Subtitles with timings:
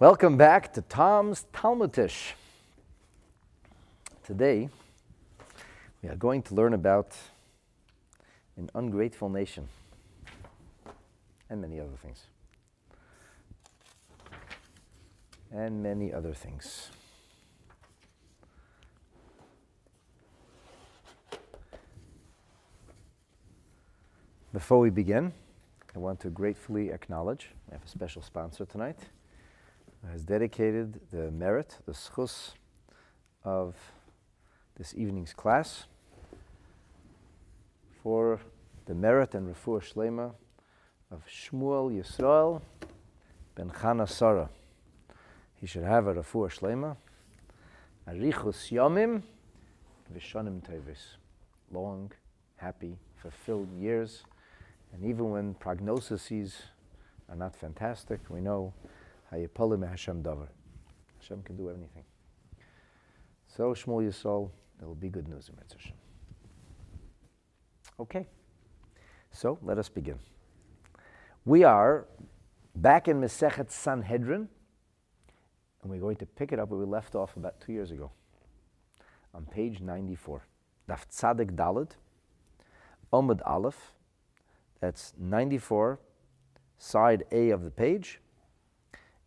[0.00, 2.32] Welcome back to Tom's Talmud Tisch.
[4.24, 4.70] Today,
[6.02, 7.14] we are going to learn about
[8.56, 9.68] an ungrateful nation
[11.50, 12.22] and many other things.
[15.52, 16.88] And many other things.
[24.54, 25.34] Before we begin,
[25.94, 28.96] I want to gratefully acknowledge I have a special sponsor tonight
[30.08, 32.52] has dedicated the merit, the schus
[33.44, 33.74] of
[34.76, 35.84] this evening's class
[38.02, 38.40] for
[38.86, 40.32] the merit and refuah shlema
[41.10, 42.62] of Shmuel Yisrael
[43.54, 44.48] ben Chana Sarah.
[45.56, 46.96] He should have a refuah shlema,
[48.08, 49.22] arichus yomim
[50.14, 51.16] v'shanim tevis,
[51.70, 52.10] long,
[52.56, 54.24] happy, fulfilled years.
[54.92, 56.52] And even when prognoses
[57.28, 58.72] are not fantastic, we know
[59.32, 60.48] Hayapalim Hashem Davar.
[61.20, 62.04] Hashem can do anything.
[63.46, 65.92] So Shmuel Yisrael, there will be good news in Hashem.
[67.98, 68.26] Okay,
[69.30, 70.18] so let us begin.
[71.44, 72.06] We are
[72.74, 74.48] back in Mesechet Sanhedrin,
[75.82, 78.10] and we're going to pick it up where we left off about two years ago,
[79.34, 80.46] on page 94.
[80.88, 81.90] Daf Tzadik Dalid,
[83.12, 83.92] Omid Aleph,
[84.80, 85.98] that's 94,
[86.78, 88.20] side A of the page.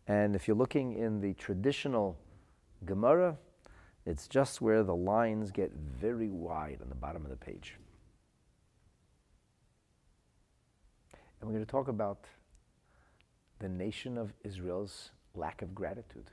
[0.06, 2.16] And if you're looking in the traditional
[2.84, 3.36] Gemara,
[4.06, 7.76] it's just where the lines get very wide on the bottom of the page.
[11.40, 12.24] And we're going to talk about
[13.60, 16.30] the nation of Israel's lack of gratitude.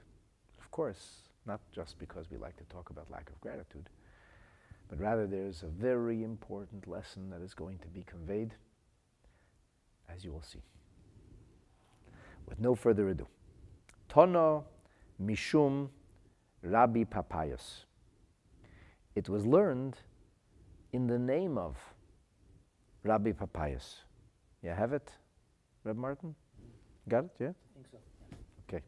[0.59, 3.89] Of course, not just because we like to talk about lack of gratitude,
[4.89, 8.53] but rather there's a very important lesson that is going to be conveyed
[10.14, 10.61] as you will see.
[12.47, 13.27] With no further ado,
[14.12, 14.66] Tono
[15.23, 15.88] Mishum
[16.62, 17.86] Rabbi Papias.
[19.16, 19.95] It was learned
[20.92, 21.78] in the name of
[23.04, 24.04] Rabbi Papias.
[24.61, 25.10] You have it,
[25.86, 26.36] Reb Martin?
[27.08, 27.32] Got it?
[27.39, 27.48] Yeah?
[27.48, 27.98] I think so.
[28.67, 28.83] Okay.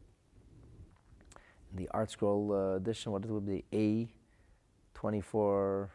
[1.71, 3.63] In the ArtScroll uh, edition, what it would be?
[3.73, 4.13] A
[4.93, 5.89] 24,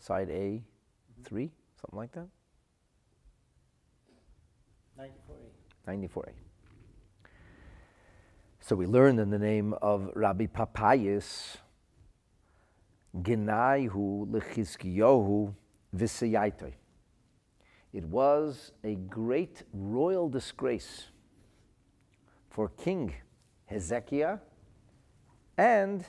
[0.00, 1.22] side A, mm-hmm.
[1.22, 1.50] 3,
[1.80, 2.26] something like that?
[4.98, 6.08] 94A.
[6.08, 6.45] 94A.
[8.66, 11.58] So we learn in the name of Rabbi Papias,
[13.16, 15.54] Genaihu lechizkiyohu
[15.94, 16.72] v'seyaitoi.
[17.92, 21.04] It was a great royal disgrace
[22.50, 23.14] for King
[23.66, 24.38] Hezekiah
[25.56, 26.04] and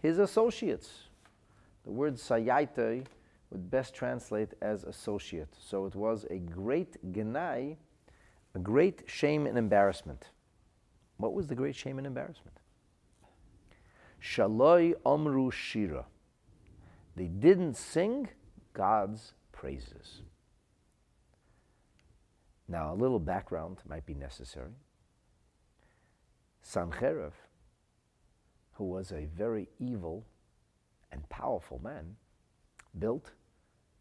[0.00, 1.04] his associates.
[1.84, 3.06] The word sayaitoi
[3.50, 5.54] would best translate as associate.
[5.56, 7.76] So it was a great genai
[8.56, 10.30] a great shame and embarrassment.
[11.22, 12.56] What was the great shame and embarrassment?
[14.20, 16.06] Shaloi Omru Shira.
[17.14, 18.28] They didn't sing
[18.72, 20.22] God's praises.
[22.66, 24.72] Now, a little background might be necessary.
[26.60, 27.34] Sancherev,
[28.72, 30.26] who was a very evil
[31.12, 32.16] and powerful man,
[32.98, 33.30] built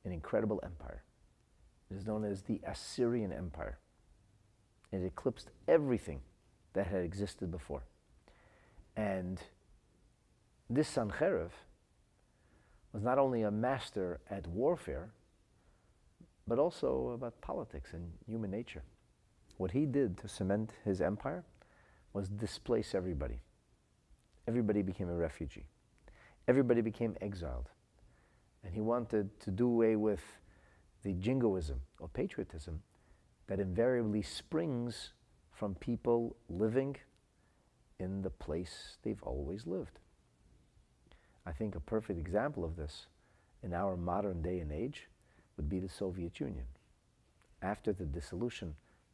[0.05, 1.03] an incredible empire.
[1.91, 3.77] It is known as the Assyrian Empire.
[4.91, 6.21] It eclipsed everything
[6.73, 7.83] that had existed before.
[8.95, 9.39] And
[10.69, 11.51] this Sancherev
[12.93, 15.09] was not only a master at warfare,
[16.47, 18.83] but also about politics and human nature.
[19.57, 21.43] What he did to cement his empire
[22.13, 23.41] was displace everybody.
[24.47, 25.65] Everybody became a refugee.
[26.47, 27.69] Everybody became exiled.
[28.63, 30.23] And he wanted to do away with
[31.03, 32.81] the jingoism or patriotism
[33.47, 35.13] that invariably springs
[35.61, 36.95] from people living
[37.99, 39.99] in the place they've always lived.
[41.45, 43.05] I think a perfect example of this
[43.61, 45.07] in our modern day and age
[45.55, 46.66] would be the Soviet Union.
[47.61, 48.73] After the dissolution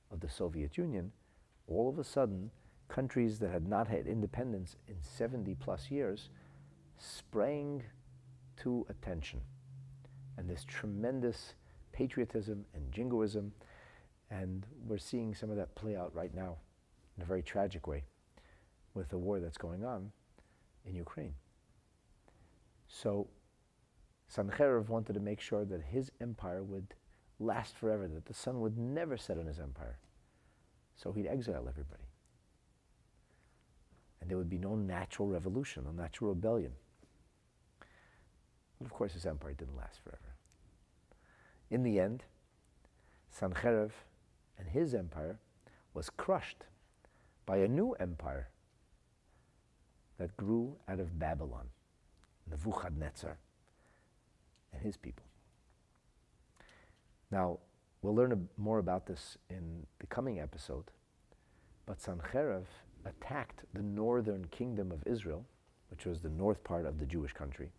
[0.09, 1.11] of the Soviet Union,
[1.67, 2.49] all of a sudden,
[2.87, 6.29] countries that had not had independence in 70 plus years
[6.97, 7.83] sprang
[8.61, 9.41] to attention.
[10.37, 11.55] And this tremendous
[11.91, 13.51] patriotism and jingoism
[14.29, 16.57] and we're seeing some of that play out right now
[17.15, 18.03] in a very tragic way
[18.93, 20.11] with the war that's going on
[20.85, 21.33] in Ukraine.
[22.87, 23.27] So
[24.33, 26.93] Sancherev wanted to make sure that his empire would
[27.39, 29.99] last forever, that the sun would never set on his empire.
[30.95, 32.03] So he'd exile everybody.
[34.19, 36.71] And there would be no natural revolution, no natural rebellion.
[38.79, 40.35] But of course, his empire didn't last forever.
[41.69, 42.23] In the end,
[43.31, 43.91] Sancherev
[44.57, 45.39] and his empire
[45.93, 46.65] was crushed
[47.45, 48.49] by a new empire
[50.17, 51.67] that grew out of Babylon,
[52.49, 53.37] Nebuchadnezzar
[54.73, 55.25] and his people.
[57.31, 57.59] Now,
[58.01, 60.85] we'll learn more about this in the coming episode,
[61.85, 62.65] but Sancherib
[63.05, 65.45] attacked the northern kingdom of Israel,
[65.89, 67.71] which was the north part of the Jewish country,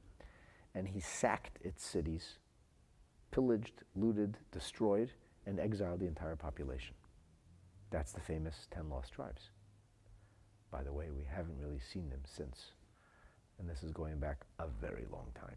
[0.75, 2.39] and he sacked its cities,
[3.31, 5.13] pillaged, looted, destroyed,
[5.49, 6.95] and exiled the entire population.
[7.91, 9.49] That's the famous 10 lost tribes.
[10.71, 12.73] By the way, we haven't really seen them since.
[13.59, 15.57] And this is going back a very long time.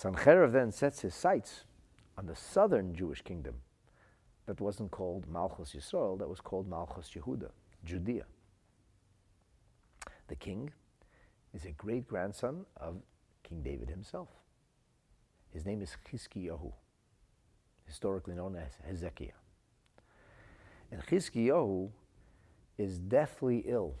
[0.00, 1.64] Sancherib then sets his sights
[2.16, 3.56] on the southern Jewish kingdom
[4.46, 7.50] that wasn't called Malchus Yisrael, that was called Malchus Yehuda,
[7.84, 8.24] Judea.
[10.28, 10.70] The king
[11.52, 13.02] is a great grandson of
[13.42, 14.28] King David himself.
[15.52, 16.72] His name is Chizkiyahu,
[17.86, 19.30] historically known as Hezekiah.
[20.90, 21.90] And Chizkiyahu
[22.78, 23.94] is deathly ill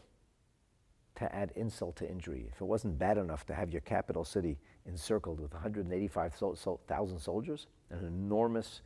[1.16, 2.48] to add insult to injury.
[2.52, 8.04] If it wasn't bad enough to have your capital city encircled with 185,000 soldiers, an
[8.04, 8.80] enormous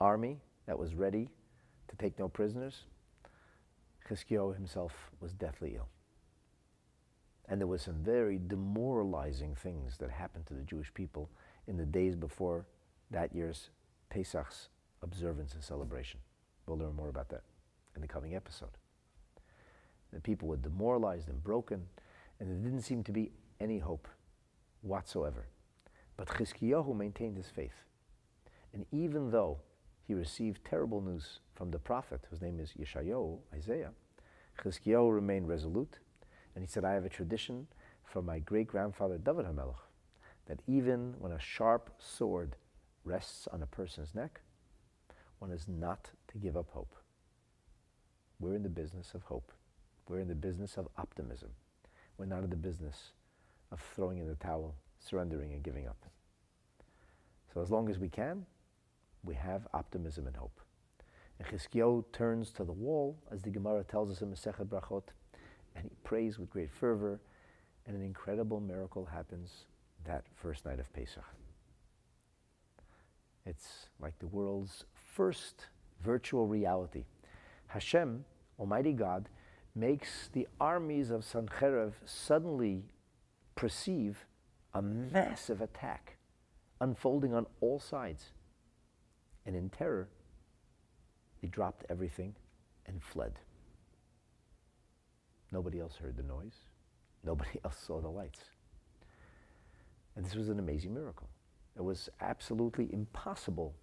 [0.00, 1.28] army that was ready
[1.88, 2.84] to take no prisoners,
[4.08, 5.88] Chizkiyahu himself was deathly ill.
[7.48, 11.30] And there were some very demoralizing things that happened to the Jewish people
[11.66, 12.66] in the days before
[13.10, 13.70] that year's
[14.10, 14.68] Pesach's
[15.02, 16.20] observance and celebration.
[16.66, 17.42] We'll learn more about that
[17.94, 18.76] in the coming episode.
[20.12, 21.86] The people were demoralized and broken,
[22.40, 24.08] and there didn't seem to be any hope
[24.82, 25.46] whatsoever.
[26.16, 27.84] But Chizkiyahu maintained his faith.
[28.72, 29.58] And even though
[30.06, 33.90] he received terrible news from the prophet, whose name is Yeshayahu, Isaiah,
[34.58, 35.98] Chizkiyahu remained resolute,
[36.54, 37.66] and he said, I have a tradition
[38.04, 39.76] from my great grandfather David HaMelech
[40.46, 42.56] that even when a sharp sword
[43.08, 44.40] rests on a person's neck,
[45.38, 46.94] one is not to give up hope.
[48.38, 49.50] We're in the business of hope.
[50.08, 51.50] We're in the business of optimism.
[52.18, 53.12] We're not in the business
[53.72, 56.04] of throwing in the towel, surrendering, and giving up.
[57.52, 58.44] So as long as we can,
[59.24, 60.60] we have optimism and hope.
[61.38, 65.04] And Chizkiyahu turns to the wall, as the Gemara tells us in Masechet Brachot,
[65.74, 67.20] and he prays with great fervor,
[67.86, 69.64] and an incredible miracle happens
[70.04, 71.24] that first night of Pesach.
[73.48, 74.84] It's like the world's
[75.14, 75.68] first
[76.04, 77.04] virtual reality.
[77.68, 78.26] Hashem,
[78.58, 79.30] Almighty God,
[79.74, 82.84] makes the armies of Sancherib suddenly
[83.54, 84.26] perceive
[84.74, 86.18] a massive attack
[86.82, 88.32] unfolding on all sides.
[89.46, 90.08] And in terror,
[91.40, 92.34] they dropped everything
[92.84, 93.40] and fled.
[95.50, 96.56] Nobody else heard the noise.
[97.24, 98.40] Nobody else saw the lights.
[100.16, 101.30] And this was an amazing miracle.
[101.78, 103.74] It was absolutely impossible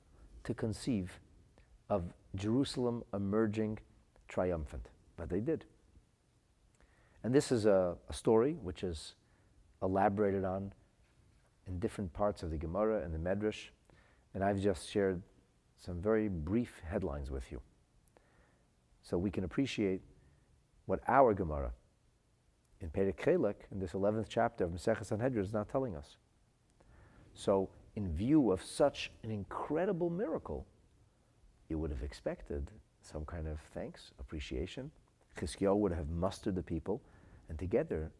[0.43, 1.19] to conceive
[1.89, 2.03] of
[2.35, 3.79] Jerusalem emerging
[4.27, 5.65] triumphant, but they did.
[7.23, 9.15] And this is a, a story which is
[9.81, 10.73] elaborated on
[11.67, 13.69] in different parts of the Gemara and the Medrash,
[14.33, 15.21] and I've just shared
[15.77, 17.61] some very brief headlines with you.
[19.01, 20.01] So we can appreciate
[20.85, 21.71] what our Gemara
[22.81, 26.17] in Perek Chelek, in this 11th chapter of Maseches Sanhedrin, is not telling us.
[27.33, 30.65] So, in view of such an incredible miracle,
[31.69, 32.69] you would have expected
[33.01, 34.91] some kind of thanks, appreciation.
[35.37, 37.01] Chizkiyahu would have mustered the people,
[37.49, 38.11] and together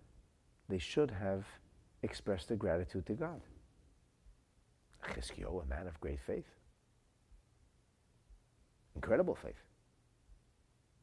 [0.69, 1.45] they should have
[2.03, 3.41] expressed their gratitude to God.
[5.03, 6.45] Chizkiyahu, a man of great faith.
[8.95, 9.61] Incredible faith.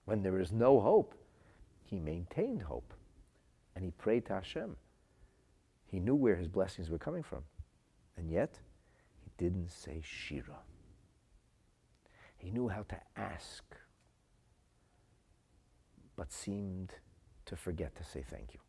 [0.04, 1.14] When there is no hope,
[1.85, 2.94] he maintained hope
[3.75, 4.76] and he prayed to Hashem.
[5.87, 7.42] He knew where his blessings were coming from.
[8.16, 8.58] And yet,
[9.38, 10.58] didn't say Shira.
[12.36, 13.62] He knew how to ask,
[16.16, 16.92] but seemed
[17.46, 18.60] to forget to say thank you.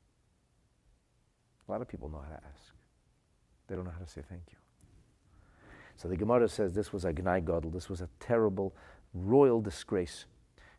[1.67, 2.73] A lot of people know how to ask.
[3.67, 4.57] They don't know how to say thank you.
[5.95, 8.75] So the Gemara says this was a Gnai this was a terrible
[9.13, 10.25] royal disgrace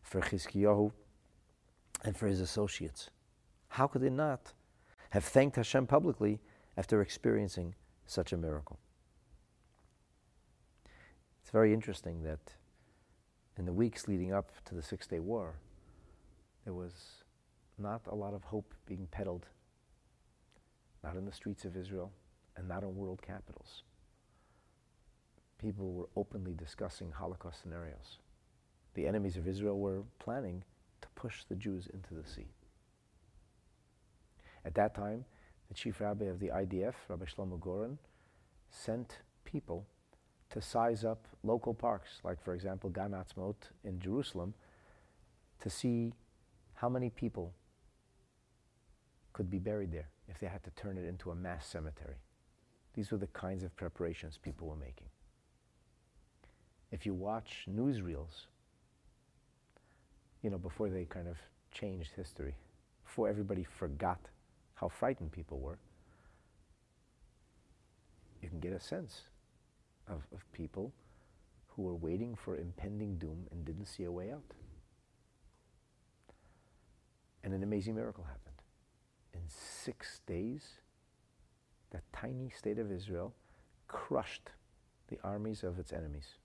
[0.01, 0.91] for Chizkiyahu
[2.03, 3.09] and for his associates.
[3.69, 4.53] How could they not
[5.09, 6.39] have thanked Hashem publicly
[6.77, 7.75] after experiencing
[8.05, 8.79] such a miracle?
[11.55, 12.41] Very interesting that
[13.57, 15.55] in the weeks leading up to the Six Day War,
[16.65, 17.23] there was
[17.77, 19.45] not a lot of hope being peddled,
[21.01, 22.11] not in the streets of Israel
[22.57, 23.83] and not in world capitals.
[25.57, 28.19] People were openly discussing Holocaust scenarios.
[28.93, 30.61] The enemies of Israel were planning
[30.99, 32.49] to push the Jews into the sea.
[34.65, 35.23] At that time,
[35.69, 37.97] the chief rabbi of the IDF, Rabbi Shlomo Goren,
[38.69, 39.85] sent people
[40.51, 44.53] to size up local parks, like, for example, Gan Atzmot in Jerusalem,
[45.59, 46.13] to see
[46.75, 47.53] how many people
[49.33, 52.15] could be buried there if they had to turn it into a mass cemetery.
[52.93, 55.07] These were the kinds of preparations people were making.
[56.91, 58.45] If you watch newsreels,
[60.41, 61.37] you know, before they kind of
[61.71, 62.55] changed history,
[63.03, 64.19] before everybody forgot
[64.75, 65.79] how frightened people were,
[68.41, 69.23] you can get a sense
[70.07, 70.91] of, of people
[71.67, 74.53] who were waiting for impending doom and didn't see a way out.
[77.43, 78.55] And an amazing miracle happened.
[79.33, 80.81] In six days,
[81.91, 83.33] that tiny state of Israel
[83.87, 84.49] crushed
[85.07, 86.35] the armies of its enemies.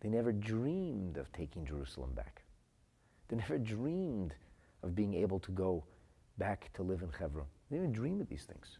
[0.00, 2.42] They never dreamed of taking Jerusalem back.
[3.28, 4.34] They never dreamed
[4.82, 5.84] of being able to go
[6.38, 7.46] back to live in Hebron.
[7.70, 8.78] They didn't even dream of these things.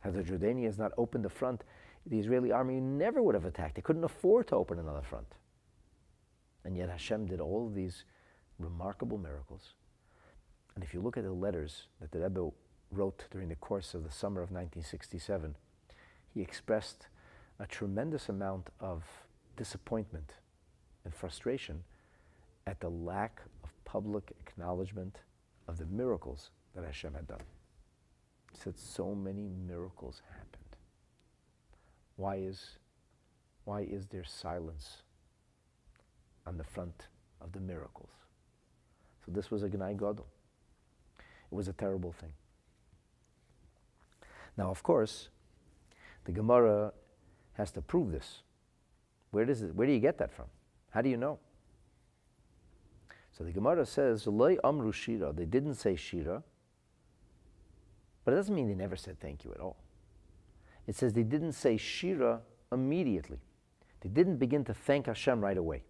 [0.00, 1.64] Had the Jordanians not opened the front,
[2.06, 3.74] the Israeli army never would have attacked.
[3.74, 5.34] They couldn't afford to open another front.
[6.64, 8.04] And yet Hashem did all of these
[8.58, 9.74] remarkable miracles.
[10.74, 12.50] And if you look at the letters that the Rebbe
[12.90, 15.56] wrote during the course of the summer of 1967,
[16.32, 17.08] he expressed
[17.58, 19.04] a tremendous amount of
[19.56, 20.34] disappointment
[21.04, 21.82] and frustration
[22.66, 25.18] at the lack of public acknowledgement
[25.68, 27.40] of the miracles that Hashem had done.
[28.52, 30.76] Said so many miracles happened.
[32.16, 32.78] Why is,
[33.64, 35.02] why is there silence
[36.46, 37.08] on the front
[37.40, 38.10] of the miracles?
[39.24, 40.26] So this was a Gnai Gadol.
[41.18, 42.32] It was a terrible thing.
[44.56, 45.28] Now, of course,
[46.24, 46.92] the Gemara
[47.54, 48.42] has to prove this.
[49.30, 50.46] Where, does it, where do you get that from?
[50.90, 51.38] How do you know?
[53.32, 55.32] So the Gemara says, amru shira.
[55.32, 56.42] They didn't say shira,
[58.24, 59.76] but it doesn't mean they never said thank you at all.
[60.86, 62.40] It says they didn't say shira
[62.72, 63.38] immediately.
[64.00, 65.82] They didn't begin to thank Hashem right away.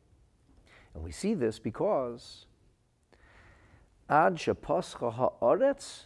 [0.95, 2.47] And we see this because
[4.09, 6.03] ad shepascha haaretz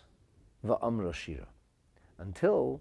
[0.65, 1.49] va'amra shira.
[2.19, 2.81] Until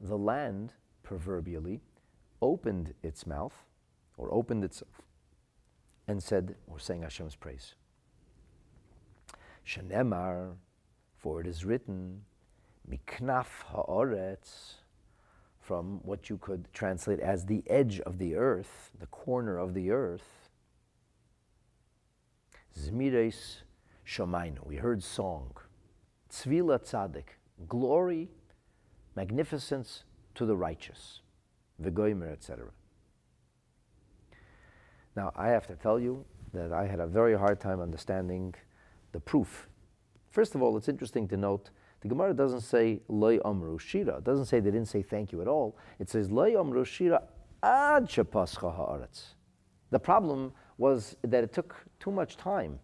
[0.00, 1.80] the land, proverbially,
[2.40, 3.64] opened its mouth
[4.16, 5.02] or opened itself
[6.08, 7.74] and said or sang Hashem's praise.
[9.66, 10.54] Shenemar,
[11.16, 12.22] for it is written,
[12.90, 14.74] Miknaf haaretz,
[15.60, 19.90] from what you could translate as the edge of the earth, the corner of the
[19.90, 20.48] earth.
[22.76, 23.58] Zmires
[24.06, 25.52] shomainu, we heard song.
[26.30, 27.36] Tzvila tzadik,
[27.68, 28.28] glory,
[29.14, 30.04] magnificence
[30.34, 31.20] to the righteous.
[31.80, 32.66] V'goymer, etc.
[35.16, 38.54] Now, I have to tell you that I had a very hard time understanding
[39.12, 39.68] the proof.
[40.30, 44.18] First of all, it's interesting to note the Gemara doesn't say loy amru shira.
[44.18, 45.76] It doesn't say they didn't say thank you at all.
[45.98, 47.22] It says loy amru shira
[47.62, 49.34] ad shepascha haaretz.
[49.90, 52.78] The problem was that it took too much time.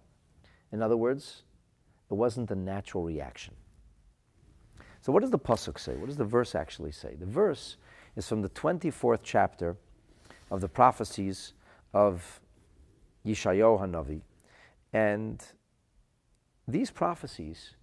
[0.73, 1.45] In other words,
[2.11, 3.55] it wasn't a natural reaction.
[5.01, 5.97] So, what does the pasuk say?
[5.97, 7.15] What does the verse actually say?
[7.19, 7.77] The verse
[8.17, 9.77] is from the 24th chapter
[10.51, 11.55] of the prophecies
[11.95, 12.41] of
[13.25, 14.21] Yeshayahu Hanavi.
[14.93, 15.43] And
[16.69, 17.77] these prophecies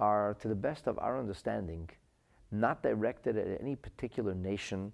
[0.00, 1.88] are, to the best of our understanding,
[2.50, 4.92] not directed at any particular nation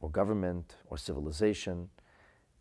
[0.00, 1.88] or government or civilization,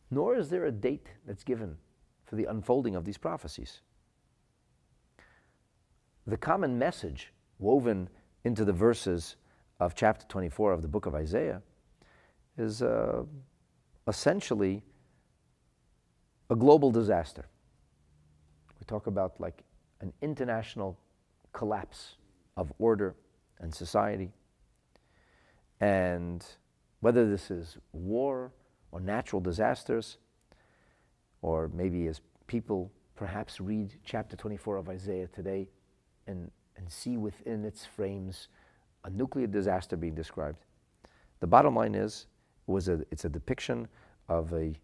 [0.10, 1.78] nor is there a date that's given
[2.26, 3.82] for the unfolding of these prophecies.
[6.28, 8.10] The common message woven
[8.44, 9.38] into the verses
[9.80, 11.62] of chapter 24 of the book of Isaiah
[12.58, 13.24] is uh,
[14.08, 14.84] essentially
[16.50, 17.46] a global disaster.
[18.80, 19.64] We talk about like
[20.02, 20.98] an international
[21.54, 22.16] collapse
[22.58, 23.16] of order
[23.60, 24.32] and society.
[25.80, 26.46] And
[27.00, 28.52] whether this is war
[28.92, 30.18] or natural disasters,
[31.42, 35.68] or maybe as people perhaps read chapter 24 of Isaiah today
[36.28, 38.48] and, and see within its frames
[39.06, 40.66] a nuclear disaster being described.
[41.40, 42.28] The bottom line is,
[42.68, 43.88] was a, it's a depiction
[44.30, 44.76] of a,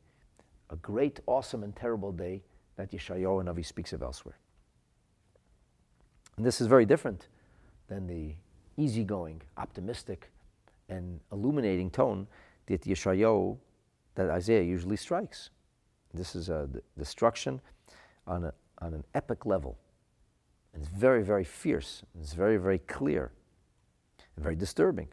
[0.70, 2.44] a great, awesome, and terrible day
[2.76, 4.38] that Yeshayahu Navi speaks of elsewhere.
[6.38, 7.28] And this is very different
[7.88, 8.36] than the
[8.78, 10.32] easygoing, optimistic,
[10.88, 12.28] and illuminating tone
[12.68, 13.58] that Yeshayahu,
[14.16, 15.50] that Isaiah usually strikes.
[16.14, 17.60] This is a destruction
[18.26, 19.78] on, a, on an epic level.
[20.74, 22.04] And it's very, very fierce.
[22.20, 23.32] It's very, very clear
[24.36, 25.08] And very disturbing.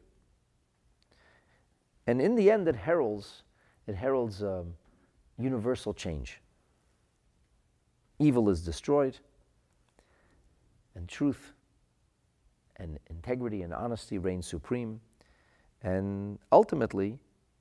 [2.06, 3.44] And in the end, it heralds,
[3.86, 4.74] it heralds um,
[5.38, 6.40] universal change.
[8.18, 9.18] Evil is destroyed,
[10.94, 11.54] and truth
[12.76, 15.00] and integrity and honesty reign supreme.
[15.82, 17.18] And ultimately,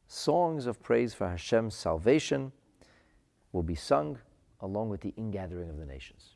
[0.08, 2.52] songs of praise for Hashem's salvation
[3.52, 4.18] will be sung
[4.62, 6.36] along with the ingathering of the nations.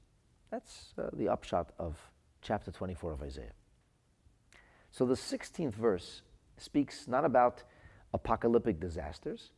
[0.52, 1.98] That's uh, the upshot of
[2.42, 3.54] chapter 24 of Isaiah.
[4.92, 6.22] So the 16th verse
[6.58, 7.64] speaks not about
[8.14, 9.52] apocalyptic disasters,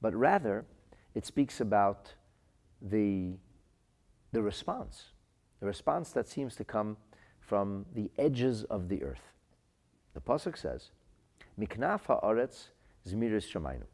[0.00, 0.64] but rather
[1.14, 2.14] it speaks about
[2.80, 3.32] the,
[4.32, 5.06] the response,
[5.60, 6.96] the response that seems to come
[7.40, 9.32] from the edges of the earth.
[10.14, 10.90] The Pasuk says,
[11.58, 12.68] Miknaf ha'aretz
[13.06, 13.84] zmiris shamaynu.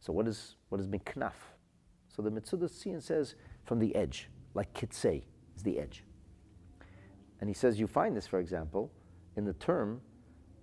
[0.00, 1.32] So what is, what is miknaf?
[2.14, 5.22] So the Metzudah Tzion says from the edge, like kitzei
[5.56, 6.04] is the edge.
[7.40, 8.90] And he says you find this, for example,
[9.36, 10.00] in the term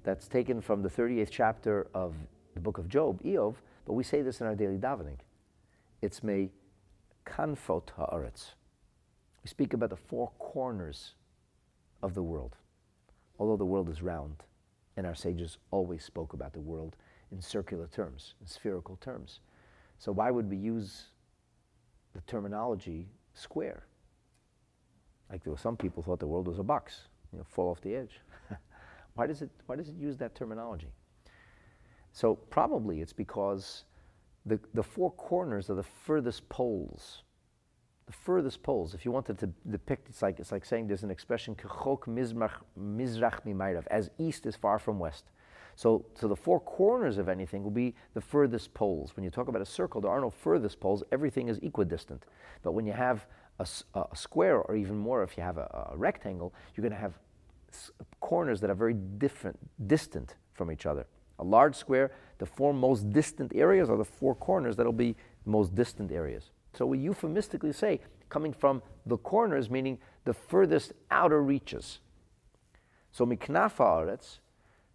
[0.03, 2.15] that's taken from the 38th chapter of
[2.53, 5.17] the book of Job, Eov, but we say this in our daily davening.
[6.01, 6.51] It's me
[7.25, 8.51] kanfot haaretz.
[9.43, 11.13] We speak about the four corners
[12.01, 12.57] of the world.
[13.39, 14.43] Although the world is round,
[14.97, 16.95] and our sages always spoke about the world
[17.31, 19.39] in circular terms, in spherical terms.
[19.97, 21.05] So why would we use
[22.13, 23.85] the terminology square?
[25.31, 27.81] Like there were some people thought the world was a box, you know, fall off
[27.81, 28.19] the edge.
[29.15, 30.91] why does it why does it use that terminology?
[32.11, 33.85] So probably it's because
[34.45, 37.23] the, the four corners are the furthest poles.
[38.07, 38.93] The furthest poles.
[38.93, 43.87] If you wanted to depict, it's like it's like saying there's an expression mizrach mizrach
[43.89, 45.25] as east is far from west.
[45.75, 49.15] So, so the four corners of anything will be the furthest poles.
[49.15, 51.03] When you talk about a circle, there are no furthest poles.
[51.11, 52.25] Everything is equidistant.
[52.61, 53.25] But when you have
[53.59, 56.99] a, a square, or even more, if you have a, a rectangle, you're going to
[56.99, 57.17] have
[58.19, 61.07] corners that are very different, distant from each other.
[61.39, 65.15] A large square, the four most distant areas are the four corners that'll be
[65.45, 66.51] most distant areas.
[66.73, 67.99] So we euphemistically say
[68.29, 71.99] coming from the corners, meaning the furthest outer reaches.
[73.11, 74.39] So miknafa aretz,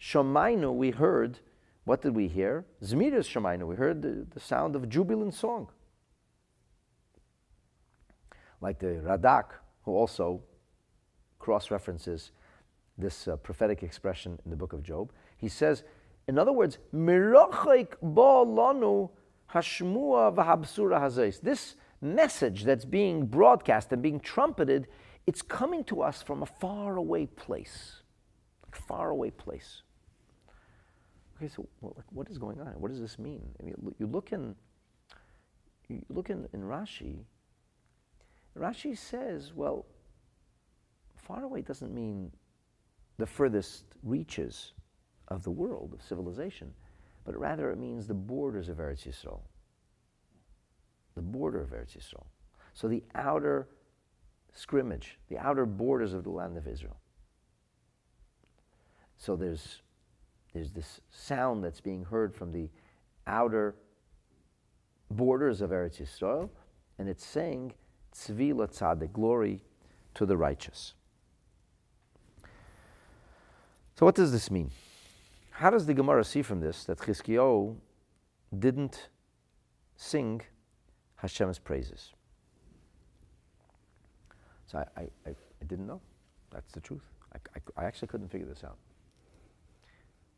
[0.00, 1.38] Shamainu, we heard,
[1.84, 2.64] what did we hear?
[2.82, 5.68] Zmiris Shamainu, we heard the, the sound of jubilant song.
[8.60, 9.44] Like the Radak,
[9.84, 10.42] who also
[11.38, 12.32] cross references
[12.98, 15.12] this uh, prophetic expression in the book of Job.
[15.36, 15.84] He says,
[16.26, 16.78] in other words,
[19.48, 21.40] hashmua v'habsura hazais.
[21.40, 24.86] This message that's being broadcast and being trumpeted,
[25.26, 28.02] it's coming to us from a far away place.
[28.64, 29.82] Like far away place.
[31.36, 32.68] Okay, so what, what is going on?
[32.78, 33.42] What does this mean?
[33.60, 34.54] I mean, you look in,
[35.88, 37.24] you look in, in Rashi.
[38.58, 39.84] Rashi says, well,
[41.14, 42.32] far away doesn't mean
[43.18, 44.72] the furthest reaches
[45.28, 46.72] of the world, of civilization,
[47.26, 49.40] but rather it means the borders of Eretz Yisrael.
[51.16, 52.24] The border of Eretz Yisrael.
[52.72, 53.68] So the outer
[54.52, 56.96] scrimmage, the outer borders of the land of Israel.
[59.18, 59.82] So there's
[60.54, 62.70] there's this sound that's being heard from the
[63.26, 63.74] outer
[65.10, 66.48] borders of Eretz Yisrael,
[66.98, 67.74] and it's saying,
[68.14, 69.60] Tzvi the glory
[70.14, 70.94] to the righteous.
[73.98, 74.70] So what does this mean?
[75.56, 77.76] How does the Gemara see from this that Chizkiyahu
[78.58, 79.08] didn't
[79.96, 80.42] sing
[81.14, 82.12] Hashem's praises?
[84.66, 86.02] So I, I, I, I didn't know.
[86.50, 87.04] That's the truth.
[87.32, 88.76] I, I, I actually couldn't figure this out.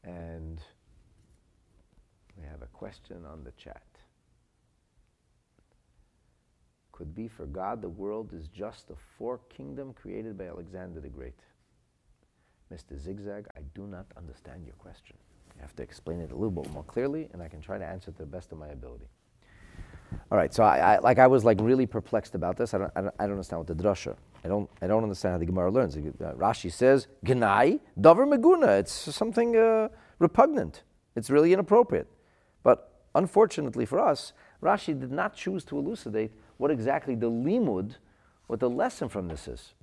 [0.04, 0.61] And
[2.37, 3.83] we have a question on the chat.
[6.92, 11.09] Could be for God the world is just a four kingdom created by Alexander the
[11.09, 11.40] Great.
[12.72, 12.98] Mr.
[12.98, 15.16] Zigzag, I do not understand your question.
[15.57, 17.85] You have to explain it a little bit more clearly, and I can try to
[17.85, 19.07] answer to the best of my ability.
[20.31, 22.74] All right, so I, I, like I was like really perplexed about this.
[22.74, 24.16] I don't, I don't, I don't understand what the drasha.
[24.44, 25.96] I don't I don't understand how the Gemara learns.
[25.96, 26.00] Uh,
[26.35, 28.78] Rashi says Gnai davar meguna.
[28.78, 30.83] It's something uh, repugnant.
[31.16, 32.09] It's really inappropriate.
[32.62, 37.96] But unfortunately for us, Rashi did not choose to elucidate what exactly the limud,
[38.46, 39.74] what the lesson from this is.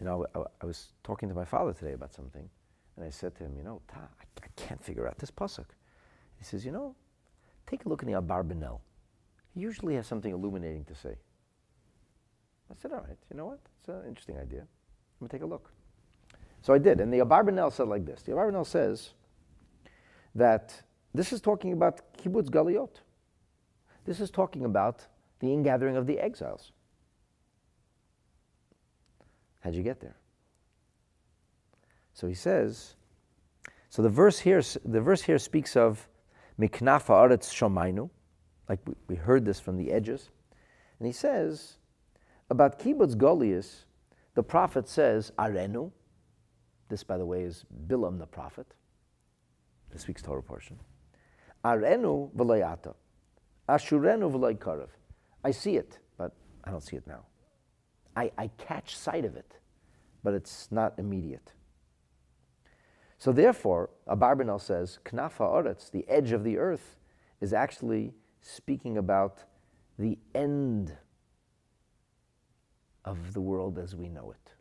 [0.00, 2.48] You know, I, I was talking to my father today about something,
[2.96, 5.66] and I said to him, you know, Ta, I, I can't figure out this pasuk.
[6.38, 6.94] He says, you know,
[7.66, 8.80] Take a look in the Abarbanel.
[9.54, 11.16] He usually has something illuminating to say.
[12.70, 13.60] I said, all right, you know what?
[13.80, 14.66] It's an interesting idea.
[15.20, 15.70] Let me take a look.
[16.62, 17.00] So I did.
[17.00, 18.22] And the Abarbanel said like this.
[18.22, 19.10] The Abarbanel says
[20.34, 20.82] that
[21.14, 23.00] this is talking about kibbutz galiot.
[24.04, 25.06] This is talking about
[25.40, 26.72] the ingathering of the exiles.
[29.64, 30.16] How'd you get there?
[32.12, 32.96] So he says,
[33.88, 36.06] so the verse here, the verse here speaks of
[36.60, 38.10] Miknafa aretz shomaynu,
[38.68, 40.28] like we, we heard this from the edges.
[40.98, 41.78] And he says
[42.50, 43.84] about kibbutz golias,
[44.34, 45.90] the prophet says arenu.
[46.90, 48.66] This, by the way, is Bilam the prophet.
[49.90, 50.78] This week's Torah portion.
[51.64, 52.94] Arenu v'layata,
[53.68, 54.88] ashurenu v'laykarev.
[55.42, 57.24] I see it, but I don't see it now.
[58.16, 59.58] I, I catch sight of it,
[60.22, 61.52] but it's not immediate.
[63.18, 66.96] So therefore, Abarbanel says, Knafa Oretz, the edge of the earth,
[67.40, 69.44] is actually speaking about
[69.98, 70.96] the end
[73.04, 74.52] of the world as we know it.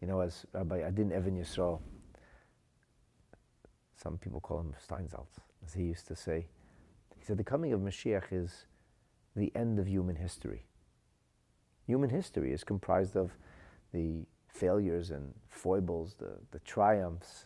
[0.00, 1.80] You know, as Rabbi Adin Even Yisrael,
[3.96, 6.46] some people call him Steinsaltz, as he used to say,
[7.16, 8.66] he said, the coming of Mashiach is
[9.34, 10.66] the end of human history.
[11.86, 13.32] Human history is comprised of
[13.92, 17.44] the failures and foibles, the, the triumphs,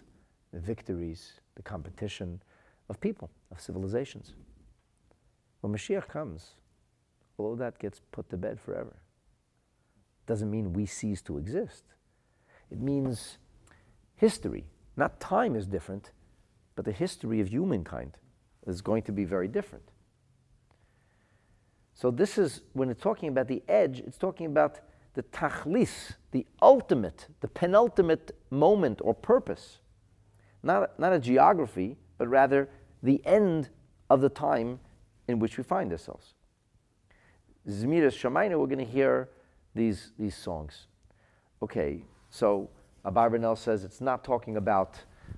[0.52, 2.42] the victories, the competition
[2.88, 4.34] of people, of civilizations.
[5.60, 6.54] When Mashiach comes,
[7.36, 8.96] all of that gets put to bed forever.
[10.26, 11.84] Doesn't mean we cease to exist.
[12.70, 13.38] It means
[14.16, 14.64] history,
[14.96, 16.12] not time is different,
[16.76, 18.16] but the history of humankind
[18.66, 19.90] is going to be very different.
[22.00, 24.80] So this is when it's talking about the edge, it's talking about
[25.12, 29.80] the tachlis, the ultimate, the penultimate moment or purpose.
[30.62, 32.70] Not, not a geography, but rather
[33.02, 33.68] the end
[34.08, 34.80] of the time
[35.28, 36.32] in which we find ourselves.
[37.68, 39.28] Zmiras Shemaina, we're going to hear
[39.74, 40.86] these, these songs.
[41.62, 42.70] Okay, so
[43.04, 44.96] Abarbanel says it's not talking about,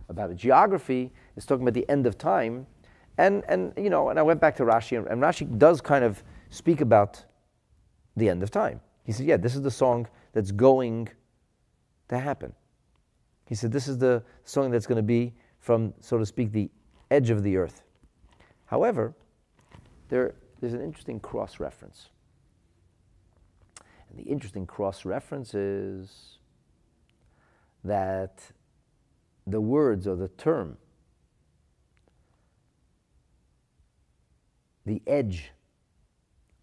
[0.09, 2.69] about a geography, it's talking about the end of time.
[3.19, 6.23] And, and, you know, and I went back to Rashi, and Rashi does kind of
[6.53, 7.25] speak about
[8.15, 8.81] the end of time.
[9.05, 11.09] He said, yeah, this is the song that's going
[12.09, 12.53] to happen.
[13.49, 16.71] He said, this is the song that's going to be from, so to speak, the
[17.11, 17.83] edge of the earth.
[18.67, 19.15] However,
[20.11, 22.11] there, there's an interesting cross reference.
[24.11, 26.39] And the interesting cross reference is
[27.83, 28.43] that
[29.47, 30.77] the words or the term,
[34.85, 35.53] the edge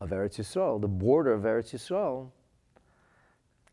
[0.01, 2.29] of Eretz Yisrael, the border of Eretz Yisrael,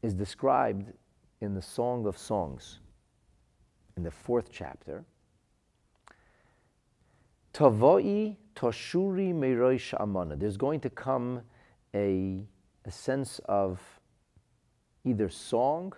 [0.02, 0.92] is described
[1.40, 2.80] in the Song of Songs,
[3.96, 5.04] in the fourth chapter.
[7.54, 10.36] Tavoi toshuri meirosh amana.
[10.36, 11.40] There's going to come
[11.94, 12.42] a,
[12.84, 13.80] a sense of
[15.04, 15.92] either song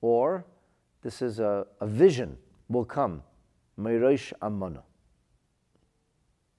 [0.00, 0.44] or
[1.02, 2.36] this is a, a vision
[2.68, 3.22] will come.
[3.78, 4.82] Meirosh amana.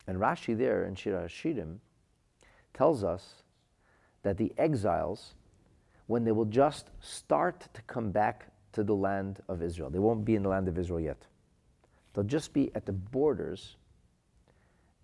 [0.07, 1.79] And Rashi there in Shir HaShirim
[2.77, 3.43] tells us
[4.21, 5.33] that the exiles,
[6.05, 10.23] when they will just start to come back to the land of Israel, they won't
[10.23, 11.25] be in the land of Israel yet.
[12.13, 13.77] They'll just be at the borders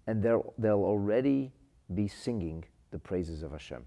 [0.05, 1.51] and they'll, they'll already
[1.93, 3.83] be singing the praises of Hashem.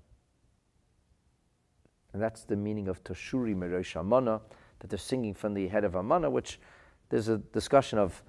[2.12, 4.40] And that's the meaning of Toshuri Merosh Amana,
[4.80, 6.58] that they're singing from the head of Amana, which
[7.10, 8.22] there's a discussion of,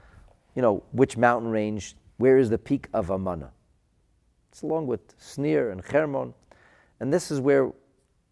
[0.56, 3.52] you know, which mountain range, where is the peak of Amana.
[4.58, 6.34] It's along with Snir and Hermon.
[7.00, 7.72] And this is where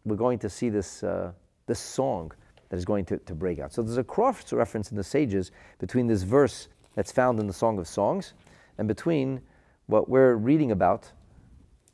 [0.06, 1.34] we're going to see this, uh,
[1.68, 2.32] this song
[2.70, 3.72] that is going to, to break out.
[3.72, 7.54] So there's a cross reference in the sages between this verse that's found in the
[7.54, 8.34] Song of Songs
[8.80, 9.40] and between
[9.86, 11.12] what we're reading about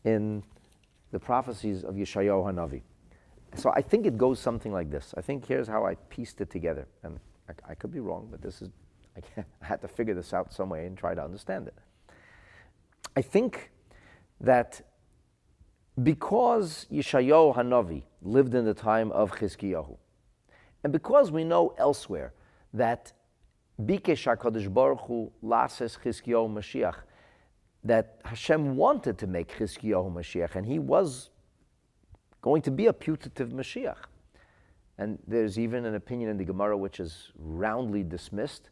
[0.05, 0.43] in
[1.11, 2.83] the prophecies of Yeshayahu Hanavi.
[3.55, 5.13] So I think it goes something like this.
[5.17, 6.87] I think here's how I pieced it together.
[7.03, 8.69] And I, I could be wrong, but this is,
[9.17, 11.75] I, I had to figure this out some way and try to understand it.
[13.17, 13.71] I think
[14.41, 14.81] that
[16.01, 19.97] because Yeshayahu Hanavi lived in the time of Chizkiyahu,
[20.83, 22.33] and because we know elsewhere
[22.73, 23.13] that
[23.79, 26.95] Bikesh HaKadosh Baruch Hu Lases Chizkiyahu Mashiach,
[27.83, 31.29] that Hashem wanted to make Chizkiyahu Mashiach, and he was
[32.41, 33.97] going to be a putative Mashiach.
[34.97, 38.69] And there's even an opinion in the Gemara which is roundly dismissed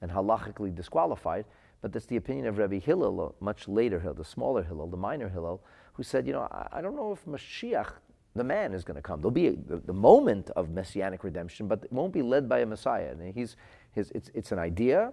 [0.00, 1.44] and halachically disqualified,
[1.82, 5.28] but that's the opinion of Rabbi Hillel, much later Hillel, the smaller Hillel, the minor
[5.28, 5.60] Hillel,
[5.94, 7.88] who said, you know, I, I don't know if Mashiach,
[8.36, 9.20] the man, is going to come.
[9.20, 12.60] There'll be a, the, the, moment of messianic redemption, but it won't be led by
[12.60, 13.10] a Messiah.
[13.10, 13.56] And he's,
[13.90, 15.12] his, it's, it's an idea.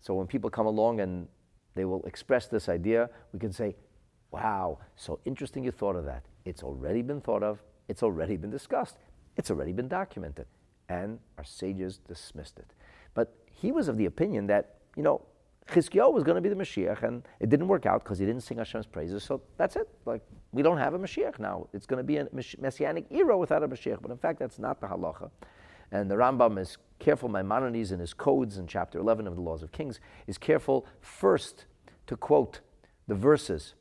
[0.00, 1.26] So when people come along and
[1.74, 3.74] they will express this idea, we can say,
[4.30, 6.24] wow, so interesting you thought of that.
[6.44, 8.98] It's already been thought of, it's already been discussed,
[9.38, 10.46] it's already been documented.
[10.90, 12.70] And our sages dismissed it.
[13.14, 15.22] But he was of the opinion that, you know,
[15.68, 18.42] Chizkiyahu was going to be the Mashiach, and it didn't work out because he didn't
[18.42, 19.24] sing Hashem's praises.
[19.24, 19.88] So that's it.
[20.04, 20.22] Like
[20.52, 21.68] we don't have a Mashiach now.
[21.72, 24.02] It's going to be a messianic era without a Mashiach.
[24.02, 25.30] But in fact, that's not the halacha.
[25.90, 27.28] And the Rambam is careful.
[27.28, 31.66] Maimonides in his codes in chapter 11 of the Laws of Kings is careful first
[32.06, 32.60] to quote
[33.08, 33.74] the verses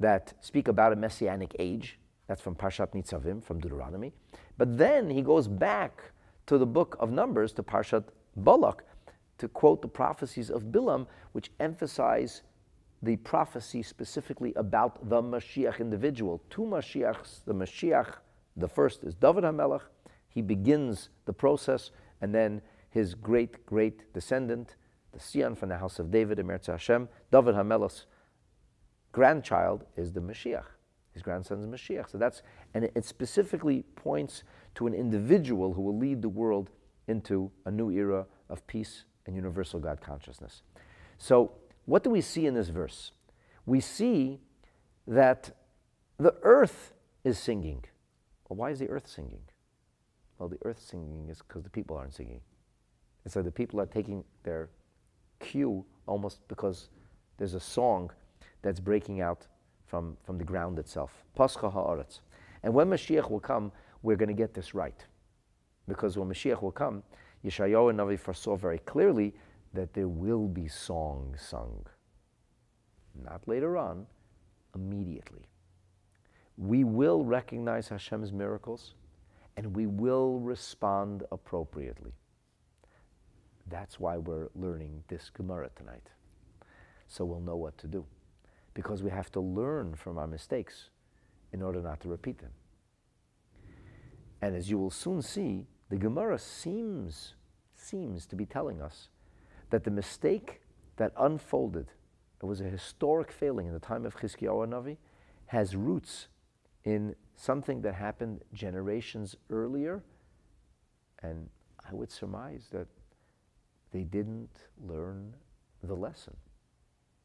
[0.00, 1.98] that speak about a messianic age.
[2.26, 4.12] That's from Parshat Nitzavim, from Deuteronomy.
[4.58, 6.12] But then he goes back
[6.46, 8.04] to the book of Numbers, to Parshat
[8.36, 8.84] Balak,
[9.42, 12.42] to quote the prophecies of Bilam, which emphasize
[13.02, 16.40] the prophecy specifically about the Mashiach individual.
[16.48, 18.18] Two Mashiachs, the Mashiach,
[18.56, 19.82] the first is David HaMelech.
[20.28, 24.76] He begins the process, and then his great, great descendant,
[25.10, 28.06] the Sion from the house of David, Emertz Hashem, David HaMelech's
[29.10, 30.66] grandchild is the Mashiach.
[31.14, 32.08] His grandson's Mashiach.
[32.08, 32.42] So that's,
[32.74, 34.44] and it specifically points
[34.76, 36.70] to an individual who will lead the world
[37.08, 40.62] into a new era of peace and universal God consciousness.
[41.18, 41.52] So,
[41.84, 43.12] what do we see in this verse?
[43.66, 44.40] We see
[45.06, 45.50] that
[46.18, 46.92] the earth
[47.24, 47.84] is singing.
[48.48, 49.42] Well, why is the earth singing?
[50.38, 52.40] Well, the earth singing is because the people aren't singing.
[53.24, 54.70] And so the people are taking their
[55.38, 56.88] cue almost because
[57.38, 58.10] there's a song
[58.62, 59.46] that's breaking out
[59.86, 61.24] from, from the ground itself.
[61.34, 62.20] Pascha ha'aretz.
[62.62, 65.04] And when Mashiach will come, we're going to get this right.
[65.88, 67.02] Because when Mashiach will come,
[67.44, 69.34] Yeshayahu and Navi foresaw very clearly
[69.74, 71.84] that there will be songs sung.
[73.24, 74.06] Not later on,
[74.74, 75.46] immediately.
[76.56, 78.94] We will recognize Hashem's miracles
[79.56, 82.12] and we will respond appropriately.
[83.68, 86.08] That's why we're learning this Gemara tonight.
[87.08, 88.04] So we'll know what to do.
[88.74, 90.88] Because we have to learn from our mistakes
[91.52, 92.52] in order not to repeat them.
[94.40, 97.34] And as you will soon see, the Gemara seems,
[97.76, 99.10] seems to be telling us
[99.68, 100.62] that the mistake
[100.96, 101.88] that unfolded,
[102.42, 104.96] it was a historic failing in the time of Chizkiyahu Navi,
[105.48, 106.28] has roots
[106.84, 110.02] in something that happened generations earlier.
[111.22, 111.50] And
[111.86, 112.86] I would surmise that
[113.90, 115.34] they didn't learn
[115.82, 116.34] the lesson,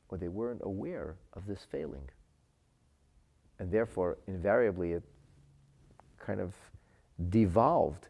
[0.09, 2.09] or they weren't aware of this failing.
[3.59, 5.03] And therefore, invariably, it
[6.19, 6.53] kind of
[7.29, 8.09] devolved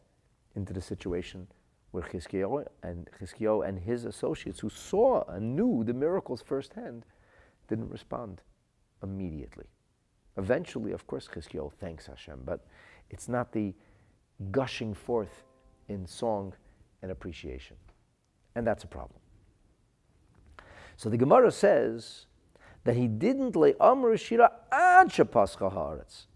[0.58, 1.48] into the situation
[1.92, 7.06] where Chizkiyahu and, Chizkiyahu and his associates, who saw and knew the miracles firsthand,
[7.70, 8.42] didn't respond
[9.02, 9.68] immediately.
[10.36, 12.66] Eventually, of course, Chizkiyahu thanks Hashem, but
[13.10, 13.74] it's not the
[14.52, 15.46] gushing forth
[15.88, 16.54] in song
[17.02, 17.78] and appreciation.
[18.56, 19.20] And that's a problem.
[20.98, 22.26] So the Gemara says
[22.84, 25.14] that he didn't lay Amr Shira ad.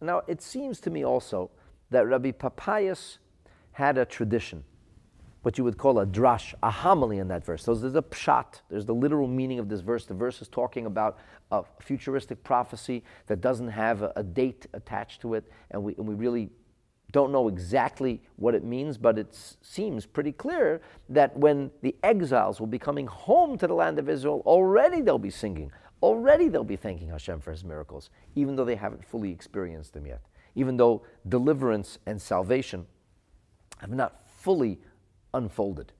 [0.02, 1.50] Now, it seems to me also
[1.90, 3.18] that Rabbi Papias
[3.72, 4.64] had a tradition,
[5.42, 7.64] what you would call a drash, a homily in that verse.
[7.64, 10.06] So there's a pshat, there's the literal meaning of this verse.
[10.06, 11.18] The verse is talking about
[11.52, 16.08] a futuristic prophecy that doesn't have a, a date attached to it, and we, and
[16.08, 16.50] we really
[17.12, 22.60] don't know exactly what it means, but it seems pretty clear that when the exiles
[22.60, 25.72] will be coming home to the land of Israel, already they'll be singing.
[26.02, 30.08] Already they'll be thanking Hashem for his miracles, even though they haven't fully experienced them
[30.08, 30.22] yet.
[30.56, 32.86] Even though deliverance and salvation
[33.82, 34.80] have not fully
[35.34, 35.92] unfolded.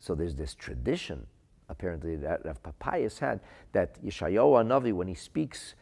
[0.00, 1.26] So there's this tradition,
[1.68, 3.40] apparently, that Rav Papias had,
[3.72, 5.74] that Yeshayahu Navi, when he speaks,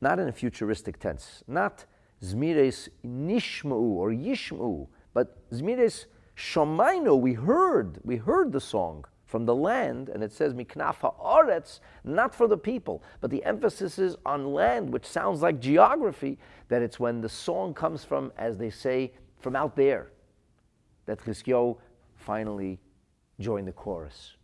[0.00, 1.84] not in a futuristic tense, not
[2.22, 9.54] Zmires Nishmu or Yishmu, but Zmires Shomaino, we heard, we heard the song from the
[9.54, 14.54] land, and it says Miknafa Oretz, not for the people, but the emphasis is on
[14.54, 19.12] land, which sounds like geography, that it's when the song comes from, as they say,
[19.40, 20.10] from out there,
[21.06, 21.76] that Chizkiyahu
[22.16, 22.78] finally
[23.40, 24.34] joined the chorus.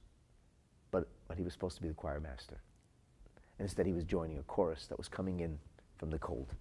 [0.90, 2.60] But, but he was supposed to be the choir master.
[3.58, 5.58] And instead, he was joining a chorus that was coming in
[5.98, 6.54] from the cold.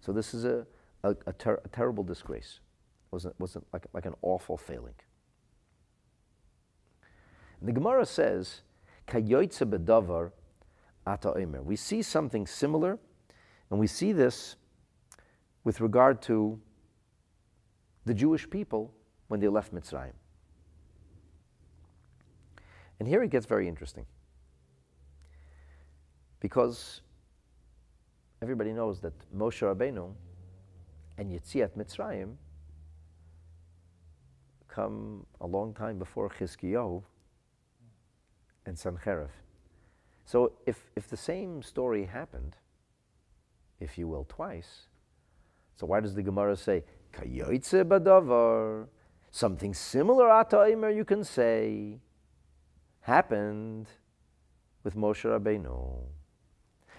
[0.00, 0.66] So this is a,
[1.04, 2.60] a, a, ter- a terrible disgrace.
[3.06, 4.94] It wasn't, wasn't like, like an awful failing.
[7.60, 8.62] And the Gemara says,
[9.06, 10.32] bedavar
[11.06, 12.98] ata We see something similar,
[13.70, 14.56] and we see this
[15.64, 16.58] with regard to
[18.10, 18.92] the Jewish people
[19.28, 20.14] when they left Mitzrayim.
[22.98, 24.04] And here it gets very interesting.
[26.40, 27.02] Because
[28.42, 30.12] everybody knows that Moshe Rabbeinu
[31.18, 32.34] and Yetziat Mitzrayim
[34.66, 37.04] come a long time before Chizkiyahu
[38.66, 39.28] and Sancherib.
[40.24, 42.56] So if, if the same story happened,
[43.78, 44.88] if you will, twice,
[45.76, 48.86] so why does the Gemara say, Kayoitze badavar,
[49.30, 51.98] something similar ataimer you can say,
[53.00, 53.88] happened
[54.84, 55.98] with Moshe Rabbeinu.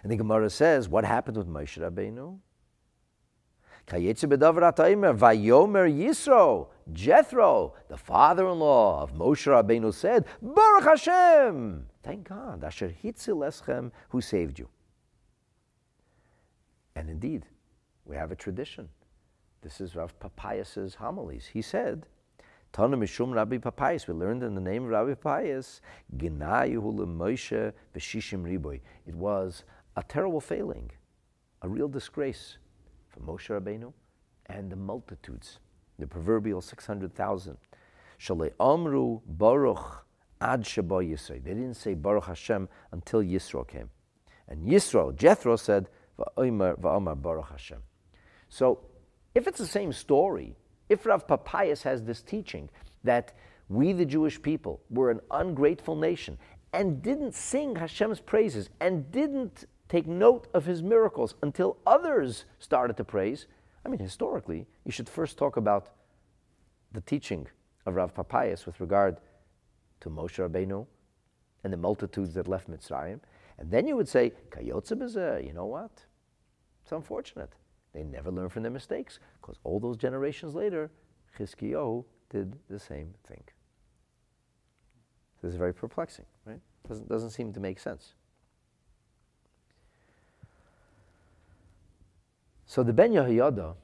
[0.04, 2.39] And the Gemara says, what happened with Moshe Rabbeinu?
[3.88, 12.28] Kayetze bedavar ataimer, vayomer Yisro, Jethro, the father-in-law of Moshe Rabbeinu said, Baruch Hashem, thank
[12.30, 14.67] God, Asher hitzil eschem, who saved you.
[16.95, 17.45] And indeed,
[18.06, 18.89] we have a tradition.
[19.62, 21.45] This is Rav Papias's homilies.
[21.54, 22.08] He said
[22.74, 24.08] Tana Mishum Rabbi Papias.
[24.08, 25.82] We learned in the name of Rabbi Papias,
[26.17, 28.80] Moshe B'shishim Riboy.
[29.06, 29.63] It was
[29.95, 30.89] a terrible failing,
[31.62, 32.58] a real disgrace
[33.08, 33.93] for Moshe Rabbeinu
[34.47, 35.60] and the multitudes,
[36.00, 37.56] the proverbial 600,000.
[38.19, 40.06] Shalei Amru Baruch
[40.41, 41.43] Ad Sheba Yisro.
[41.43, 43.91] They didn't say Baruch Hashem until Yisro came.
[44.47, 47.84] And Yisro, Jethro said, Va'omer Baruch Hashem.
[48.50, 48.80] So,
[49.33, 50.55] if it's the same story,
[50.89, 52.69] if Rav Papias has this teaching
[53.03, 53.33] that
[53.69, 56.37] we, the Jewish people, were an ungrateful nation
[56.73, 62.97] and didn't sing Hashem's praises and didn't take note of his miracles until others started
[62.97, 63.47] to praise,
[63.85, 65.89] I mean, historically, you should first talk about
[66.91, 67.47] the teaching
[67.85, 69.17] of Rav Papias with regard
[70.01, 70.85] to Moshe Rabbeinu
[71.63, 73.19] and the multitudes that left Mitzrayim.
[73.57, 75.91] And then you would say, Kayotze you know what?
[76.83, 77.53] It's unfortunate.
[77.93, 80.89] They never learn from their mistakes because all those generations later,
[81.38, 83.43] Chizkiyahu did the same thing.
[85.41, 86.62] This is very perplexing, right?
[86.88, 88.13] Doesn't, doesn't seem to make sense.
[92.65, 93.75] So the Ben Yehoyada,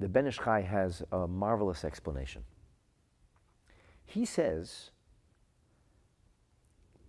[0.00, 2.42] the Ben Ish Chai has a marvelous explanation.
[4.04, 4.90] He says,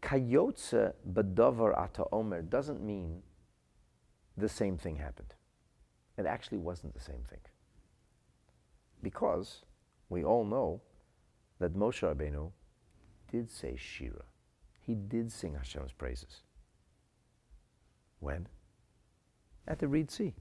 [0.02, 3.24] Kayotze badavar ata omer doesn't mean
[4.38, 5.35] the same thing happened.
[6.18, 7.40] It actually wasn't the same thing.
[9.02, 9.64] Because
[10.10, 10.82] we all know
[11.60, 12.52] that Moshe Rabbeinu
[13.32, 14.24] did say Shira.
[14.82, 16.44] He did sing Hashem's praises.
[18.20, 18.48] When?
[19.68, 20.34] At the Reed Sea.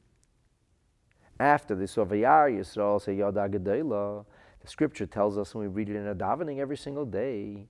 [1.41, 4.25] After the Sovayar Yisrael say Yoda Gedela,
[4.61, 7.67] the scripture tells us, and we read it in a davening every single day,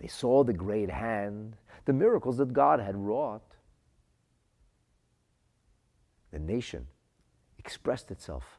[0.00, 3.42] they saw the great hand, the miracles that God had wrought.
[6.30, 6.86] The nation
[7.68, 8.58] expressed itself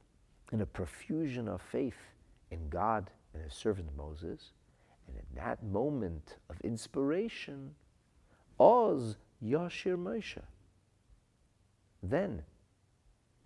[0.51, 1.97] in a profusion of faith
[2.51, 4.51] in God and his servant Moses.
[5.07, 7.73] And in that moment of inspiration,
[8.59, 10.43] Oz Yashir Moshe.
[12.03, 12.43] Then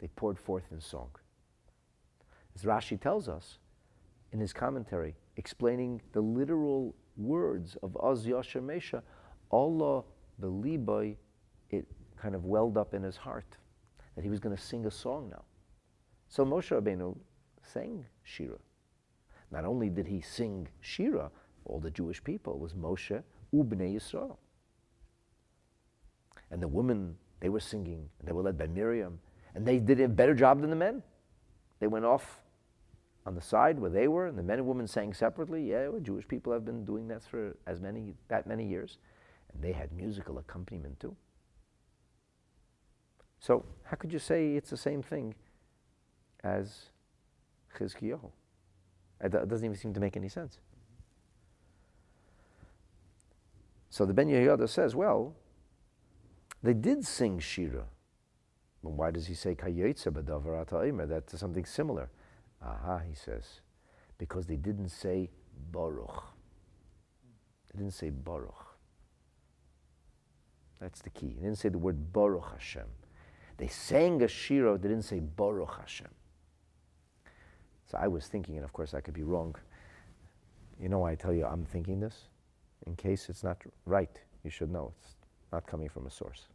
[0.01, 1.11] they poured forth in song.
[2.55, 3.59] As Rashi tells us
[4.33, 9.01] in his commentary, explaining the literal words of Oz Yashir Moshe,
[9.49, 10.03] Allah
[10.41, 11.15] Beliboy,
[11.69, 13.57] it kind of welled up in his heart
[14.17, 15.43] that he was going to sing a song now.
[16.33, 17.15] So Moshe Rabbeinu
[17.61, 18.57] sang Shira.
[19.51, 21.29] Not only did he sing Shira,
[21.65, 23.21] all the Jewish people, was Moshe
[23.53, 24.37] Ubnei Yisrael.
[26.49, 29.19] And the women, they were singing, and they were led by Miriam,
[29.53, 31.03] and they did a better job than the men.
[31.79, 32.41] They went off
[33.27, 35.69] on the side where they were, and the men and women sang separately.
[35.69, 38.97] Yeah, well, Jewish people have been doing that for as many that many years,
[39.53, 41.15] and they had musical accompaniment too.
[43.39, 45.35] So how could you say it's the same thing
[46.43, 46.89] as
[47.77, 48.29] Chizkiyahu.
[49.21, 50.59] It doesn't even seem to make any sense.
[53.89, 55.35] So the Ben Yehoyada says, well,
[56.61, 57.85] they did sing Shira.
[58.81, 62.09] Well, why does he say Kayetze b'davar That's something similar.
[62.61, 63.61] Aha, he says,
[64.17, 65.29] because they didn't say
[65.71, 66.23] Baruch.
[67.71, 68.75] They didn't say Baruch.
[70.79, 71.35] That's the key.
[71.37, 72.87] They didn't say the word Baruch Hashem.
[73.57, 76.09] They sang a Shira, they didn't say Baruch Hashem.
[77.85, 79.55] So I was thinking, and of course I could be wrong.
[80.79, 82.29] You know why I tell you I'm thinking this?
[82.87, 85.15] In case it's not right, you should know it's
[85.51, 86.47] not coming from a source.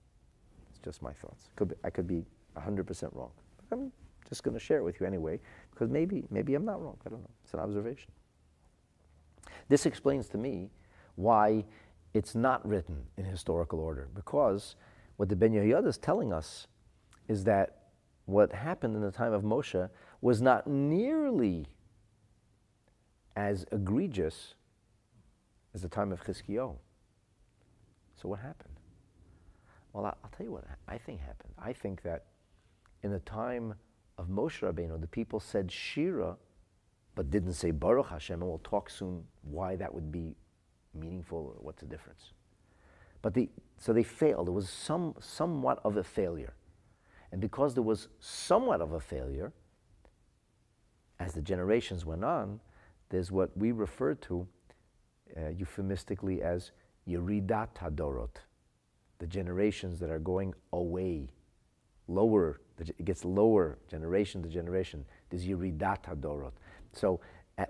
[0.71, 1.49] It's just my thoughts.
[1.57, 2.25] Could be, I could be
[2.57, 3.31] 100% wrong.
[3.71, 3.93] I'm
[4.29, 6.99] just going to share it with you anyway, because maybe, maybe I'm not wrong.
[7.07, 7.31] I don't know.
[7.45, 8.11] It's an observation.
[9.69, 10.71] This explains to me
[11.14, 11.64] why
[12.14, 14.77] it's not written in historical order, because
[15.17, 16.67] what the Ben Yehoyada is telling us
[17.29, 17.77] is that
[18.27, 19.88] what happened in the time of Moshe
[20.20, 21.66] was not nearly
[23.37, 24.54] as egregious
[25.74, 26.76] as the time of Chizkiyahu.
[28.20, 28.74] So what happened?
[29.92, 31.52] Well, I'll tell you what I think happened.
[31.59, 32.26] I think that
[33.02, 33.74] in the time
[34.18, 36.37] of Moshe Rabbeinu, the people said Shira,
[37.14, 40.35] but didn't say Baruch Hashem, and we'll talk soon why that would be
[40.94, 42.33] meaningful or what's the difference.
[43.23, 44.48] But the, so they failed.
[44.48, 46.54] It was some, somewhat of a failure.
[47.31, 49.52] And because there was somewhat of a failure,
[51.21, 52.60] as the generations went on,
[53.10, 54.46] there's what we refer to
[55.37, 56.73] uh, euphemistically as
[57.08, 58.37] Yeridat Hadorot,
[59.19, 61.31] the generations that are going away,
[62.06, 65.04] lower, it gets lower generation to generation.
[65.31, 66.52] There's Yeridat Hadorot.
[66.92, 67.21] So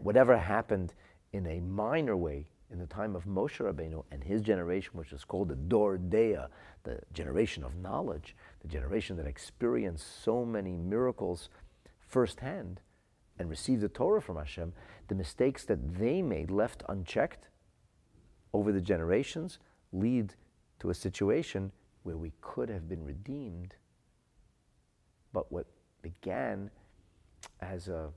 [0.01, 0.94] whatever happened
[1.32, 5.24] in a minor way in the time of Moshe Rabbeinu and his generation, which is
[5.24, 6.36] called the Dor Dea,
[6.82, 11.49] the generation of knowledge, the generation that experienced so many miracles
[11.99, 12.80] firsthand,
[13.39, 14.72] and received the Torah from Hashem,
[15.09, 17.49] the mistakes that they made left unchecked
[18.53, 19.59] over the generations
[19.93, 20.34] lead
[20.80, 21.72] to a situation
[22.03, 23.74] where we could have been redeemed.
[25.32, 25.66] But what
[26.03, 26.70] began
[27.61, 28.11] as a,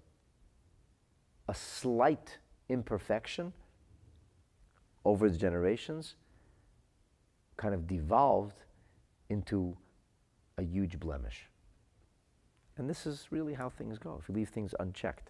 [1.48, 2.38] a slight
[2.70, 3.54] imperfection
[5.04, 6.16] over the generations
[7.58, 8.64] kind of devolved
[9.30, 9.78] into
[10.58, 11.51] a huge blemish.
[12.82, 15.30] And this is really how things go if you leave things unchecked.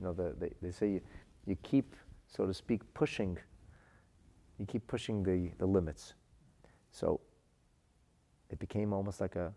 [0.00, 1.00] You know, the, they, they say you,
[1.46, 1.94] you keep,
[2.26, 3.38] so to speak, pushing,
[4.58, 6.14] you keep pushing the, the limits.
[6.90, 7.20] So
[8.50, 9.52] it became almost like a,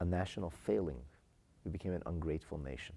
[0.00, 0.98] a national failing.
[1.64, 2.96] We became an ungrateful nation.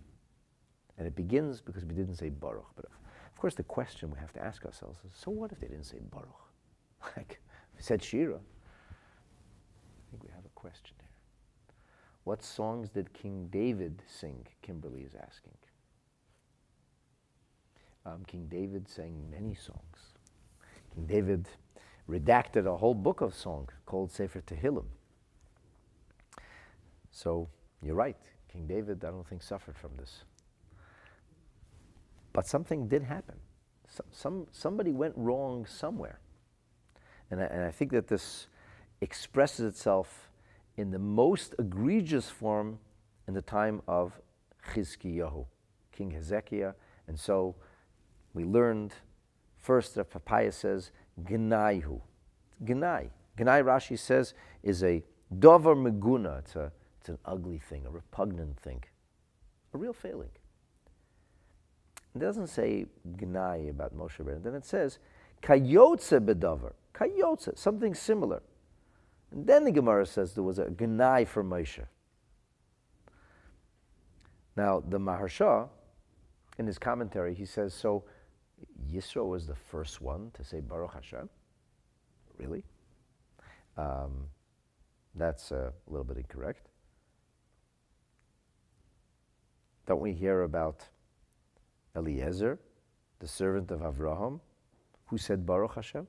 [0.98, 2.66] And it begins because we didn't say Baruch.
[2.76, 5.68] But of, course, the question we have to ask ourselves is so what if they
[5.68, 6.50] didn't say Baruch?
[7.16, 7.42] like,
[7.76, 8.40] we said Shira.
[8.40, 10.96] I think we have a question.
[12.24, 14.46] What songs did King David sing?
[14.62, 15.54] Kimberly is asking.
[18.06, 20.14] Um, King David sang many songs.
[20.94, 21.48] King David
[22.10, 24.86] redacted a whole book of song called Sefer Tehillim.
[27.12, 27.48] So
[27.82, 28.18] you're right.
[28.52, 30.24] King David, I don't think, suffered from this.
[32.34, 33.36] But something did happen.
[33.88, 36.20] So, some, somebody went wrong somewhere.
[37.30, 38.48] And I, and I think that this
[39.02, 40.31] expresses itself
[40.78, 42.80] in the most egregious form
[43.28, 44.20] in the time of
[44.74, 45.46] Chizkiyahu,
[45.92, 46.74] King Hezekiah.
[47.08, 47.56] And so
[48.34, 48.94] we learned
[49.58, 50.92] first that Papias says,
[51.24, 52.02] Gnaihu.
[52.64, 53.10] Gnai.
[53.38, 55.04] Gnai, Rashi says, is a
[55.40, 56.40] dover meguna.
[56.40, 58.84] It's, a, it's an ugly thing, a repugnant thing,
[59.74, 60.30] a real failing.
[62.16, 62.86] It doesn't say
[63.18, 64.44] gnai about Moshe Rabbeinu.
[64.44, 65.00] Then it says
[65.42, 68.42] kayotze bedover, kayotze, something similar.
[69.32, 71.86] And then the Gemara says there was a gnai for Moshe.
[74.56, 75.70] Now the Maharsha,
[76.58, 78.04] in his commentary, he says so.
[78.92, 81.30] Yisro was the first one to say Baruch Hashem.
[82.38, 82.64] Really?
[83.78, 84.28] Um,
[85.16, 86.68] that's a little bit incorrect.
[89.88, 90.88] Don't we hear about
[91.96, 92.60] Eliezer,
[93.20, 94.40] the servant of Avraham,
[95.08, 96.08] who said Baruch Hashem?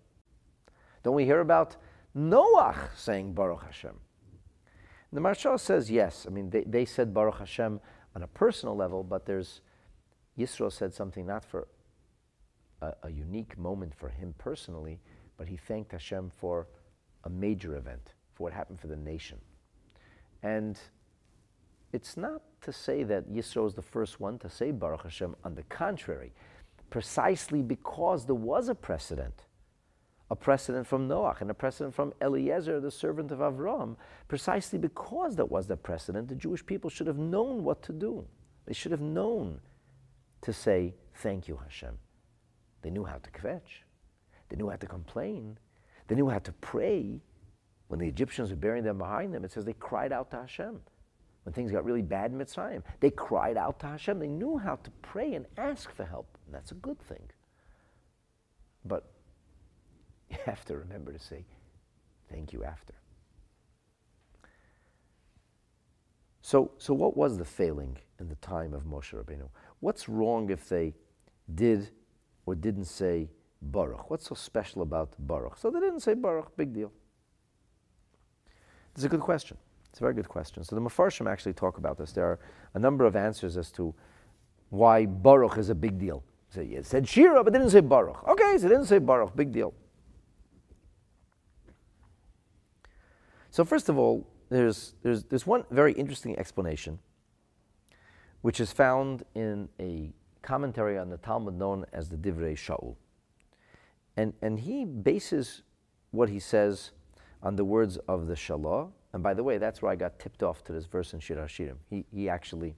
[1.03, 1.77] Don't we hear about
[2.17, 3.95] Noach saying Baruch Hashem?
[5.13, 6.27] The Maharsha says yes.
[6.27, 7.81] I mean, they, they said Baruch Hashem
[8.15, 9.61] on a personal level, but there's
[10.39, 11.69] Yisro said something not for
[12.81, 15.01] a, a unique moment for him personally,
[15.37, 16.67] but he thanked Hashem for
[17.25, 19.39] a major event, for what happened for the nation.
[20.43, 20.79] And
[21.93, 25.37] it's not to say that Yisro is the first one to say Baruch Hashem.
[25.45, 26.33] On the contrary,
[26.91, 29.45] precisely because there was a precedent,
[30.33, 33.97] a precedent from Noach and a precedent from Eliezer, the servant of Avram,
[34.29, 38.25] precisely because that was the precedent, the Jewish people should have known what to do.
[38.65, 39.61] They should have known
[40.41, 41.99] to say, Thank you, Hashem.
[42.81, 43.85] They knew how to kvetch.
[44.49, 45.59] They knew how to complain.
[46.09, 47.21] They knew how to pray.
[47.89, 50.81] When the Egyptians were burying them behind them, it says they cried out to Hashem
[51.43, 52.83] when things got really bad in Mitzrayim.
[53.01, 54.19] They cried out to Hashem.
[54.19, 56.39] They knew how to pray and ask for help.
[56.47, 57.29] And that's a good thing.
[58.87, 59.12] But
[60.33, 61.45] you have to remember to say
[62.31, 62.95] thank you after.
[66.41, 69.49] So, so what was the failing in the time of Moshe Rabbeinu?
[69.81, 70.93] What's wrong if they
[71.55, 71.91] did
[72.47, 73.31] or didn't say
[73.63, 74.11] Baruch?
[74.11, 75.57] What's so special about Baruch?
[75.57, 76.93] So they didn't say Baruch, big deal.
[78.95, 79.57] It's a good question.
[79.91, 80.65] It's a very good question.
[80.65, 82.13] So the Mefarshim actually talk about this.
[82.13, 82.41] There are
[82.75, 83.95] a number of answers as to
[84.71, 86.25] why Baruch is a big deal.
[86.51, 88.27] So it said Shira, but didn't say Baruch.
[88.29, 89.75] Okay, so didn't say Baruch, big deal.
[93.53, 96.99] So first of all, there's, there's, there's one very interesting explanation,
[98.41, 102.97] which is found in a commentary on the Talmud known as the Divrei Shaul.
[104.17, 105.63] And, and he bases
[106.13, 106.93] what he says
[107.43, 110.43] on the words of the Shalah, and by the way, that's where I got tipped
[110.43, 111.77] off to this verse in Shir HaShirim.
[111.91, 112.75] He, he actually,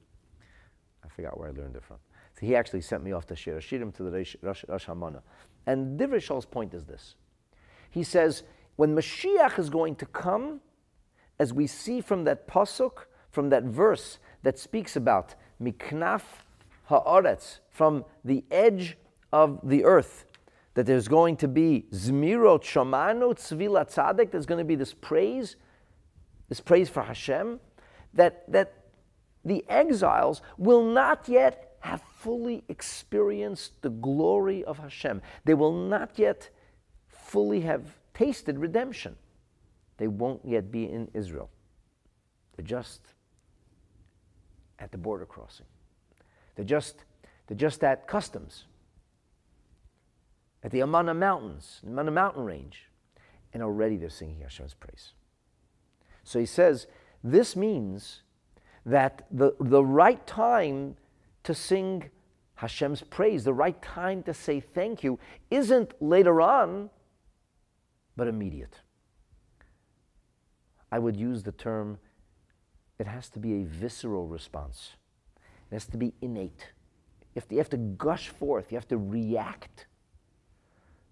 [1.04, 1.98] I forgot where I learned it from.
[2.32, 5.22] So he actually sent me off to Shir HaShirim to the Rosh, Rosh, Rosh Hashanah.
[5.66, 7.14] And Divrei Shaul's point is this.
[7.90, 8.42] He says,
[8.76, 10.60] when Mashiach is going to come,
[11.38, 16.22] as we see from that pasuk, from that verse that speaks about miknaf
[16.90, 18.96] haaretz, from the edge
[19.32, 20.24] of the earth,
[20.74, 25.56] that there's going to be zmirot shamanu tzvila tzaddik, there's going to be this praise
[26.48, 27.60] this praise for Hashem,
[28.12, 28.74] that, that
[29.44, 35.20] the exiles will not yet have fully experienced the glory of Hashem.
[35.44, 36.50] They will not yet
[37.08, 39.16] fully have tasted redemption.
[39.96, 41.50] They won't yet be in Israel.
[42.56, 43.00] They're just
[44.78, 45.66] at the border crossing.
[46.56, 47.04] They're just,
[47.46, 48.64] they're just at customs,
[50.62, 52.88] at the Amana Mountains, the Amana Mountain Range.
[53.52, 55.12] And already they're singing Hashem's praise.
[56.24, 56.86] So he says,
[57.22, 58.22] this means
[58.84, 60.96] that the, the right time
[61.44, 62.10] to sing
[62.56, 65.18] Hashem's praise, the right time to say thank you,
[65.50, 66.90] isn't later on,
[68.16, 68.80] but immediate.
[70.90, 71.98] I would use the term,
[72.98, 74.92] it has to be a visceral response.
[75.70, 76.72] It has to be innate.
[77.34, 79.86] You have to, you have to gush forth, you have to react.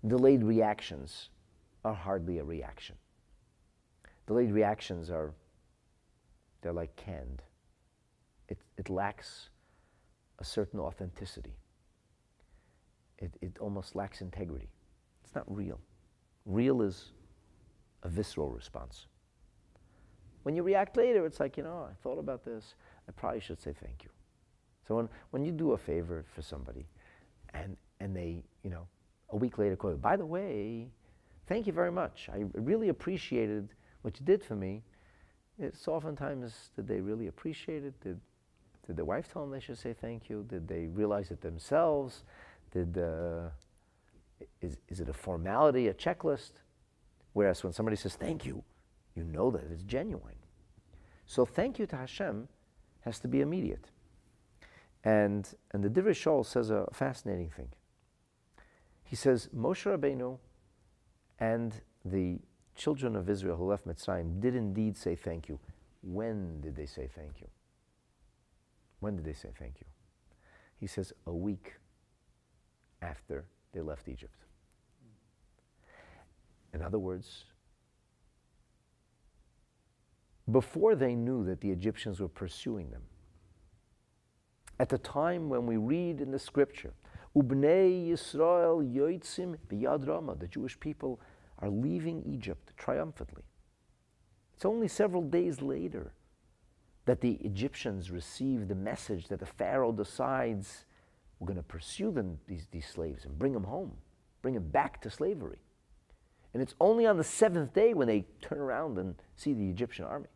[0.07, 1.31] Delayed reactions
[1.85, 2.97] are hardly a reaction.
[4.27, 5.33] Delayed reactions are,
[6.61, 7.43] they're like canned.
[8.49, 9.49] It, it lacks
[10.39, 11.57] a certain authenticity.
[13.19, 14.69] It, it almost lacks integrity.
[15.25, 15.81] It's not real.
[16.47, 17.13] Real is
[18.03, 19.07] a visceral response.
[20.43, 22.75] When you react later, it's like, you know, I thought about this.
[23.09, 24.11] I probably should say thank you.
[24.87, 26.87] So when, when you do a favor for somebody
[27.55, 28.87] and, and they, you know,
[29.31, 30.89] a week later call you, by the way,
[31.47, 32.29] thank you very much.
[32.33, 33.69] I really appreciated
[34.03, 34.83] what you did for me.
[35.59, 37.99] It's oftentimes, did they really appreciate it?
[38.01, 38.19] Did,
[38.87, 40.45] did the wife tell them they should say thank you?
[40.49, 42.25] Did they realize it themselves?
[42.73, 43.51] Did, uh,
[44.61, 46.53] is, is it a formality, a checklist?
[47.33, 48.63] Whereas when somebody says thank you,
[49.15, 50.37] you know that it's genuine.
[51.27, 52.49] So thank you to Hashem
[53.01, 53.91] has to be immediate.
[55.05, 57.69] And, and the Divrei Shaul says a fascinating thing.
[59.03, 60.39] He says Moshe Rabbeinu
[61.39, 62.39] and the
[62.75, 65.59] children of Israel who left Mitzrayim did indeed say thank you.
[66.03, 67.49] When did they say thank you?
[69.01, 69.87] When did they say thank you?
[70.79, 71.75] He says a week
[73.01, 74.45] after they left Egypt.
[76.75, 77.45] In other words,
[80.51, 83.03] before they knew that the Egyptians were pursuing them,
[84.79, 86.93] at the time when we read in the scripture,
[87.37, 91.21] Ubnei Yisrael Yoitzim Biyad Rama, the Jewish people
[91.61, 93.45] are leaving Egypt triumphantly.
[94.55, 96.13] It's only several days later
[97.05, 100.85] that the Egyptians receive the message that the Pharaoh decides
[101.43, 103.91] we're going to pursue them, these, these slaves and bring them home,
[104.43, 105.59] bring them back to slavery.
[106.55, 110.05] And it's only on the seventh day when they turn around and see the Egyptian
[110.05, 110.29] army.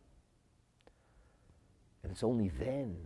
[2.03, 2.97] And it's only then,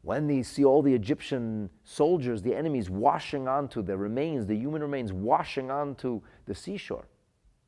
[0.00, 4.80] when they see all the Egyptian soldiers, the enemies washing onto the remains, the human
[4.80, 7.06] remains washing onto the seashore,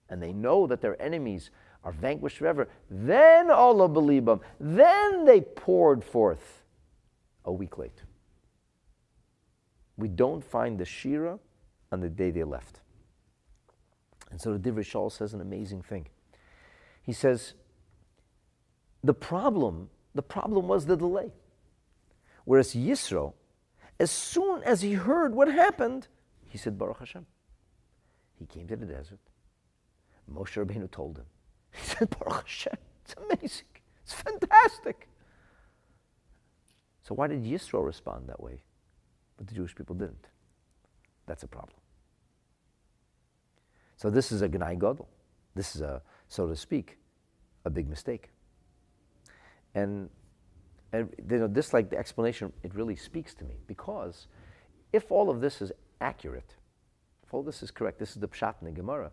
[0.08, 1.50] and they know that their enemies
[1.84, 4.40] are vanquished forever, then Allah believe them.
[4.58, 6.62] Then they poured forth
[7.44, 8.00] a week late.
[9.98, 11.38] We don't find the Shira
[11.92, 12.80] on the day they left.
[14.30, 16.06] And so the Divrei Shaul says an amazing thing.
[17.02, 17.54] He says,
[19.02, 21.32] the problem, the problem was the delay.
[22.44, 23.34] Whereas Yisro,
[23.98, 26.08] as soon as he heard what happened,
[26.48, 27.26] he said, Baruch Hashem.
[28.38, 29.18] He came to the desert.
[30.32, 31.26] Moshe Rabbeinu told him.
[31.72, 32.76] He said, Baruch Hashem.
[33.04, 33.66] It's amazing.
[34.04, 35.08] It's fantastic.
[37.02, 38.62] So why did Yisro respond that way?
[39.38, 40.26] But the Jewish people didn't.
[41.26, 41.78] That's a problem.
[43.96, 45.06] So this is a Gnai Godel.
[45.54, 46.98] This is a, so to speak,
[47.64, 48.30] a big mistake.
[49.74, 50.10] And,
[50.92, 54.26] and you know, this, like the explanation, it really speaks to me because
[54.92, 56.54] if all of this is accurate,
[57.26, 59.10] if all this is correct, this is the Pshat in the Gemara,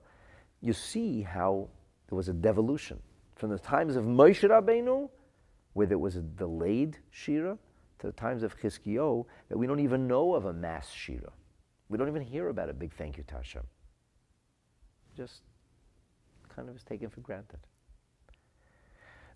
[0.61, 1.67] you see how
[2.09, 2.99] there was a devolution
[3.35, 5.09] from the times of Moshe Rabbeinu,
[5.73, 7.57] where there was a delayed Shira,
[7.99, 11.31] to the times of Chizkiyo that we don't even know of a mass Shira.
[11.89, 13.63] We don't even hear about a big thank you to Hashem.
[15.15, 15.41] Just
[16.53, 17.59] kind of is taken for granted.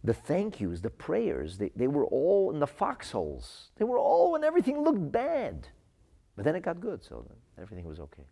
[0.03, 3.69] The thank yous, the prayers, they, they were all in the foxholes.
[3.77, 5.67] They were all when everything looked bad.
[6.35, 7.25] But then it got good, so
[7.61, 8.23] everything was okay.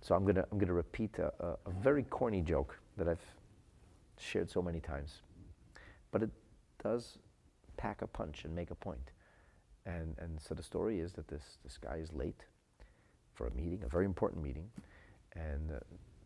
[0.00, 3.24] So I'm going to I'm gonna repeat a, a, a very corny joke that I've
[4.18, 5.22] shared so many times.
[6.10, 6.30] But it
[6.82, 7.18] does
[7.76, 9.10] pack a punch and make a point.
[9.84, 12.44] And, and so the story is that this, this guy is late
[13.34, 14.68] for a meeting, a very important meeting,
[15.34, 15.78] and uh,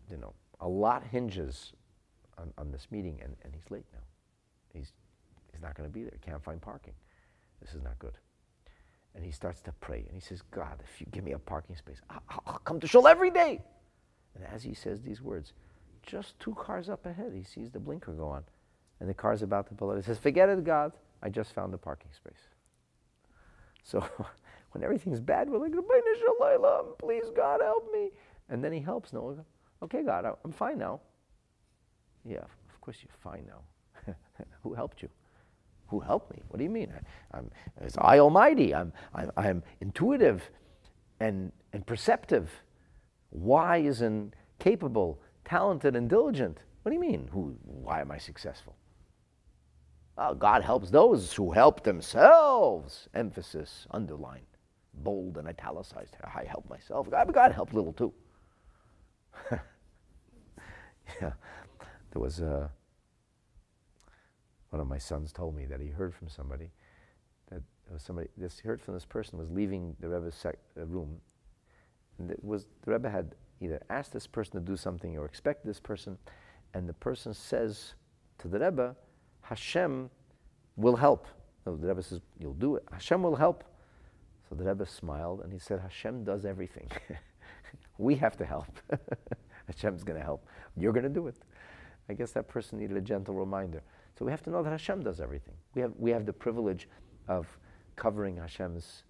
[0.08, 1.72] you know, a lot hinges
[2.38, 4.00] on, on this meeting, and, and he's late now.
[4.72, 4.92] He's,
[5.52, 6.12] he's not going to be there.
[6.12, 6.94] He can't find parking.
[7.60, 8.16] This is not good.
[9.14, 11.76] And he starts to pray, and he says, God, if you give me a parking
[11.76, 13.60] space, I'll, I'll come to shul every day.
[14.36, 15.52] And as he says these words,
[16.06, 18.44] just two cars up ahead, he sees the blinker go on,
[19.00, 19.96] and the car's about to pull out.
[19.96, 20.92] He says, forget it, God.
[21.22, 22.40] I just found a parking space.
[23.82, 24.04] So
[24.72, 25.72] when everything's bad, we're like,
[26.98, 28.10] please God help me.
[28.48, 29.12] And then he helps.
[29.12, 29.44] No,
[29.82, 31.00] okay, God, I'm fine now.
[32.24, 34.14] Yeah, of course you're fine now.
[34.62, 35.08] Who helped you?
[35.88, 36.42] Who helped me?
[36.48, 36.92] What do you mean?
[37.32, 37.50] I, am
[37.80, 38.74] it's I Almighty.
[38.74, 40.48] I'm, I'm, I'm intuitive
[41.18, 42.50] and, and perceptive,
[43.30, 46.58] wise and capable, talented and diligent.
[46.82, 47.28] What do you mean?
[47.32, 48.76] Who, why am I successful?
[50.38, 53.08] God helps those who help themselves.
[53.14, 54.46] Emphasis, underline,
[54.94, 56.16] bold and italicized.
[56.22, 57.10] I help myself.
[57.10, 58.12] God, God helped little too.
[59.50, 61.32] yeah,
[62.12, 62.70] there was a,
[64.70, 66.70] one of my sons told me that he heard from somebody
[67.50, 70.86] that was somebody this he heard from this person was leaving the Rebbe's sec, uh,
[70.86, 71.20] room,
[72.18, 75.68] and it was the Rebbe had either asked this person to do something or expected
[75.68, 76.18] this person,
[76.74, 77.94] and the person says
[78.38, 78.96] to the Rebbe,
[79.50, 80.08] Hashem
[80.76, 81.26] will help.
[81.64, 82.84] the Rebbe says, You'll do it.
[82.92, 83.64] Hashem will help.
[84.48, 86.88] So the Rebbe smiled and he said, Hashem does everything.
[87.98, 88.66] we have to help.
[89.66, 90.46] Hashem's going to help.
[90.76, 91.36] You're going to do it.
[92.08, 93.82] I guess that person needed a gentle reminder.
[94.16, 95.54] So we have to know that Hashem does everything.
[95.74, 96.88] We have, we have the privilege
[97.28, 97.46] of
[97.96, 99.02] covering Hashem's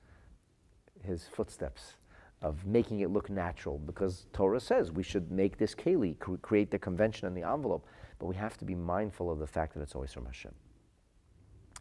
[1.03, 1.97] his footsteps,
[2.43, 6.79] of making it look natural, because Torah says we should make this keli, create the
[6.79, 7.87] convention and the envelope,
[8.21, 10.53] but we have to be mindful of the fact that it's always from Hashem.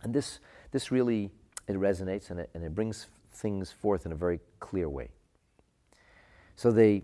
[0.02, 0.40] And this,
[0.72, 1.30] this really,
[1.68, 5.10] it resonates and it, and it brings things forth in a very clear way.
[6.56, 7.04] So they,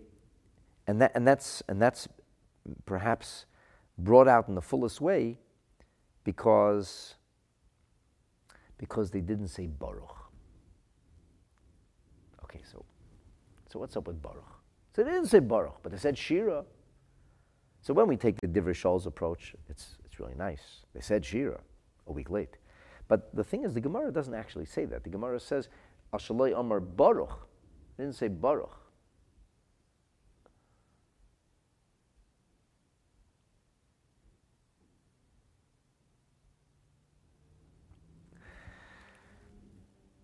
[0.86, 2.08] and, that, and, that's, and that's
[2.86, 3.44] perhaps
[3.98, 5.38] brought out in the fullest way
[6.24, 7.14] because,
[8.78, 10.16] because they didn't say Baruch.
[12.44, 12.84] Okay, so,
[13.70, 14.44] so what's up with Baruch?
[14.94, 16.64] So they didn't say Baruch, but they said Shira.
[17.86, 20.80] So when we take the Divrei Shaul's approach, it's, it's really nice.
[20.92, 21.60] They said Shira
[22.08, 22.56] a week late.
[23.06, 25.04] But the thing is, the Gemara doesn't actually say that.
[25.04, 25.68] The Gemara says,
[26.12, 27.46] Ashalai Amar Baruch.
[27.96, 28.76] It didn't say Baruch.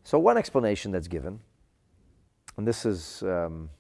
[0.03, 1.39] So, one explanation that's given,
[2.57, 3.71] and this is um,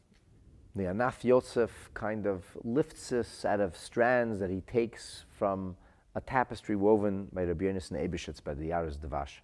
[0.75, 5.77] the Anaf Yosef kind of lifts us out of strands that he takes from
[6.14, 9.41] a tapestry woven by Rabbi Yonasan Eibeshitz by the Yaaros Devash.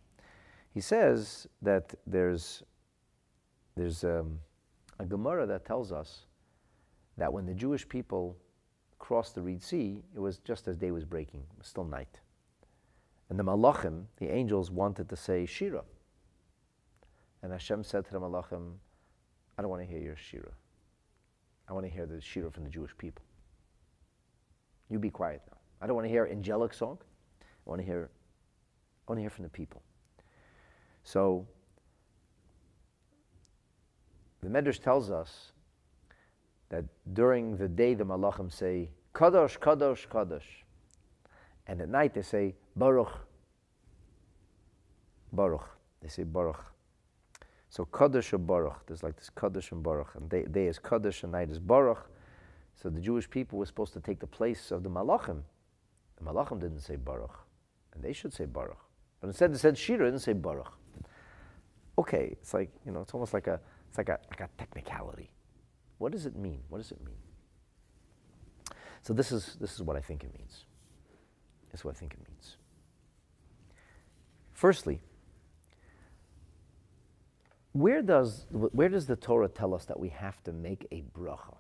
[0.73, 2.63] He says that there's,
[3.77, 4.39] there's um,
[4.99, 6.27] a Gemara that tells us
[7.17, 8.37] that when the Jewish people
[8.99, 12.21] crossed the Reed Sea, it was just as day was breaking, it was still night.
[13.29, 15.85] And the Malachim, the angels, wanted to say Shira.
[17.43, 18.75] And Hashem said to the Malachim,
[19.59, 20.53] I don't want to hear your Shira.
[21.69, 23.25] I want to hear the Shira from the Jewish people.
[24.89, 25.59] You be quiet now.
[25.81, 26.99] I don't want to hear angelic song.
[27.41, 28.11] I want to hear,
[29.07, 29.83] I want to hear from the people.
[31.05, 31.47] So
[34.43, 35.53] the Medrash tells us
[36.71, 40.65] that during the day the Malachim say Kadosh, Kadosh, Kadosh,
[41.67, 43.13] and at night they say Baruch,
[45.33, 45.69] Baruch.
[46.01, 46.65] They say Baruch.
[47.71, 51.23] So Kaddish or Baruch, there's like this Kaddish and Baruch, and day, day is Kaddish
[51.23, 52.11] and night is Baruch.
[52.75, 55.43] So the Jewish people were supposed to take the place of the Malachim.
[56.17, 57.39] The Malachim didn't say Baruch,
[57.95, 58.79] and they should say Baruch.
[59.21, 60.73] But instead they said Shira, didn't say Baruch.
[61.99, 65.31] Okay, it's like, you know, it's almost like a, it's like a, like a technicality.
[65.99, 66.61] What does it mean?
[66.69, 67.17] What does it mean?
[69.03, 70.65] So this is, this is what I think it means.
[71.71, 72.57] This is what I think it means.
[74.53, 75.01] Firstly,
[77.79, 81.57] where does, where does the Torah tell us that we have to make a bracha?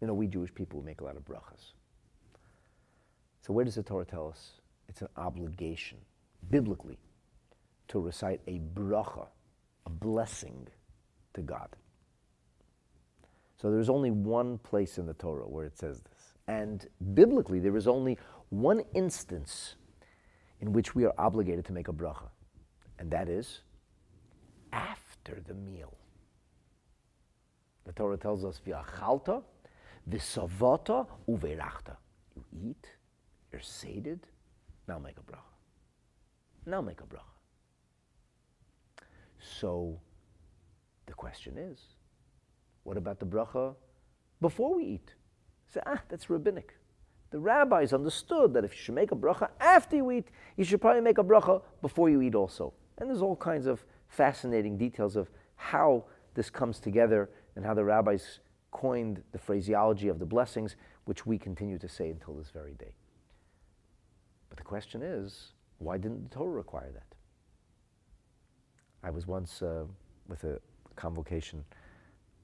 [0.00, 1.72] You know, we Jewish people make a lot of brachas.
[3.40, 5.96] So where does the Torah tell us it's an obligation,
[6.50, 6.98] biblically,
[7.88, 9.26] to recite a bracha,
[9.86, 10.68] a blessing
[11.32, 11.68] to God?
[13.56, 16.34] So there's only one place in the Torah where it says this.
[16.46, 18.18] And biblically, there is only
[18.50, 19.76] one instance
[20.60, 22.28] in which we are obligated to make a bracha,
[22.98, 23.60] and that is
[24.72, 25.94] after the meal.
[27.84, 29.42] The Torah tells us, V'achalta,
[30.08, 31.96] v'savata, uverachta.
[32.34, 32.86] You eat,
[33.52, 34.20] you're sated,
[34.86, 35.40] now make a bracha.
[36.66, 37.22] Now make a bracha.
[39.40, 40.00] So
[41.06, 41.78] the question is,
[42.84, 43.74] what about the bracha
[44.40, 45.14] before we eat?
[45.66, 46.74] Say, ah, that's rabbinic.
[47.30, 50.80] The rabbis understood that if you should make a bracha after you eat, you should
[50.80, 52.72] probably make a bracha before you eat also.
[52.96, 56.04] And there's all kinds of fascinating details of how
[56.34, 58.40] this comes together and how the rabbis
[58.70, 62.92] coined the phraseology of the blessings, which we continue to say until this very day.
[64.48, 67.14] But the question is, why didn't the Torah require that?
[69.02, 69.84] I was once uh,
[70.28, 70.60] with a
[70.96, 71.64] convocation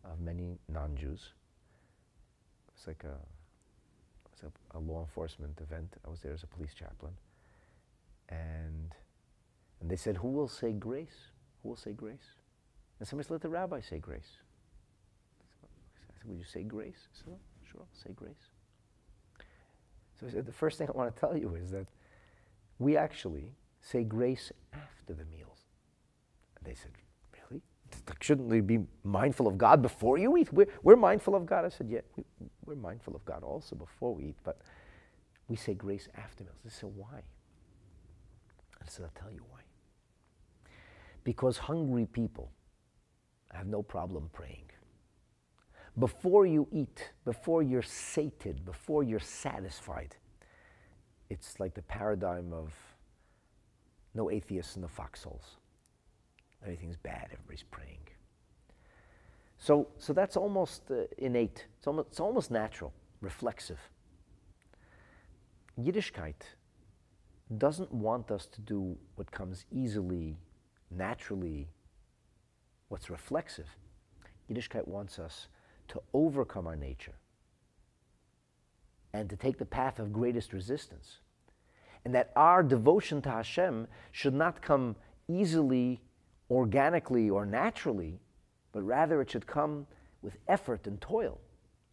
[0.04, 1.32] of many non-Jews.
[2.68, 5.94] It was like a, it was a, a law enforcement event.
[6.06, 7.12] I was there as a police chaplain,
[8.28, 8.94] and
[9.82, 11.30] they said, Who will say grace?
[11.64, 12.34] Will say grace?
[12.98, 14.38] And somebody said, Let the rabbi say grace.
[15.62, 17.08] I said, Would you say grace?
[17.12, 17.38] I said, oh,
[17.70, 18.50] Sure, I'll say grace.
[20.20, 21.86] So said, The first thing I want to tell you is that
[22.78, 25.66] we actually say grace after the meals.
[26.58, 26.92] And they said,
[27.50, 27.62] Really?
[28.20, 30.52] Shouldn't we be mindful of God before you eat?
[30.52, 31.64] We're, we're mindful of God.
[31.64, 32.24] I said, Yeah, we,
[32.66, 34.58] we're mindful of God also before we eat, but
[35.48, 36.56] we say grace after meals.
[36.62, 37.22] They said, Why?
[38.82, 39.60] I said, I'll tell you why.
[41.24, 42.52] Because hungry people
[43.52, 44.70] have no problem praying.
[45.98, 50.16] Before you eat, before you're sated, before you're satisfied,
[51.30, 52.72] it's like the paradigm of
[54.14, 55.56] no atheists in the foxholes.
[56.62, 57.98] Everything's bad, everybody's praying.
[59.58, 63.78] So, so that's almost uh, innate, it's almost, it's almost natural, reflexive.
[65.80, 66.42] Yiddishkeit
[67.58, 70.36] doesn't want us to do what comes easily,
[70.96, 71.68] naturally,
[72.88, 73.68] what's reflexive.
[74.50, 75.48] Yiddishkeit wants us
[75.88, 77.14] to overcome our nature
[79.12, 81.18] and to take the path of greatest resistance.
[82.04, 84.96] And that our devotion to Hashem should not come
[85.28, 86.00] easily,
[86.50, 88.20] organically, or naturally,
[88.72, 89.86] but rather it should come
[90.20, 91.40] with effort and toil.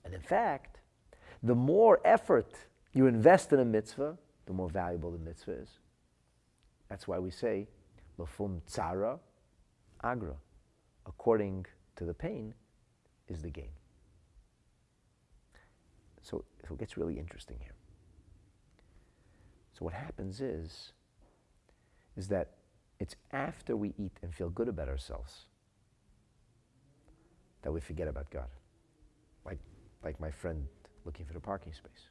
[0.04, 0.80] And in fact,
[1.44, 2.56] the more effort
[2.94, 5.70] you invest in a mitzvah, the more valuable the mitzvah is.
[6.90, 7.68] That's why we say,
[8.20, 9.20] Lafum tzara
[10.04, 10.36] agra.
[11.06, 12.54] According to the pain
[13.28, 13.72] is the gain.
[16.22, 17.76] So, so it gets really interesting here.
[19.74, 20.94] So what happens is,
[22.16, 22.52] is that
[23.00, 25.46] it's after we eat and feel good about ourselves
[27.64, 28.48] that we forget about God.
[29.46, 29.60] Like,
[30.04, 30.68] like my friend
[31.06, 32.10] looking for the parking space.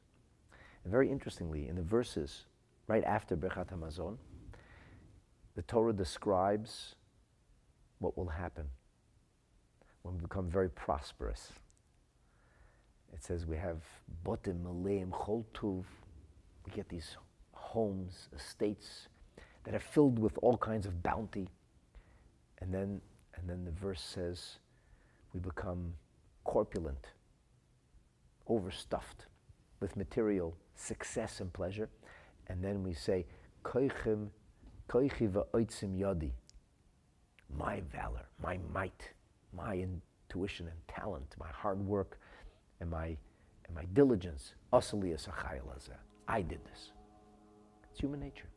[0.85, 2.47] And very interestingly, in the verses
[2.87, 4.17] right after Birchat Hamazon,
[5.57, 6.95] the Torah describes
[7.99, 8.67] what will happen
[10.03, 11.53] when we become very prosperous.
[13.13, 13.83] It says we have
[14.25, 15.85] botim maleim choltuv.
[16.65, 17.17] We get these
[17.53, 19.09] homes, estates
[19.65, 21.49] that are filled with all kinds of bounty.
[22.61, 23.01] And then,
[23.37, 24.59] and then the verse says
[25.33, 25.95] we become
[26.45, 27.09] corpulent,
[28.49, 29.27] overstuffed
[29.81, 31.89] with material success and pleasure.
[32.49, 33.27] And then we say,
[33.65, 34.29] Koichim,
[34.91, 36.33] koichi va'oitzim yadi.
[37.57, 39.13] My valor, my might,
[39.53, 42.19] my intuition and talent, my hard work,
[42.81, 43.17] and my,
[43.67, 44.55] and my diligence.
[44.73, 46.93] I did this.
[47.91, 48.49] It's human nature.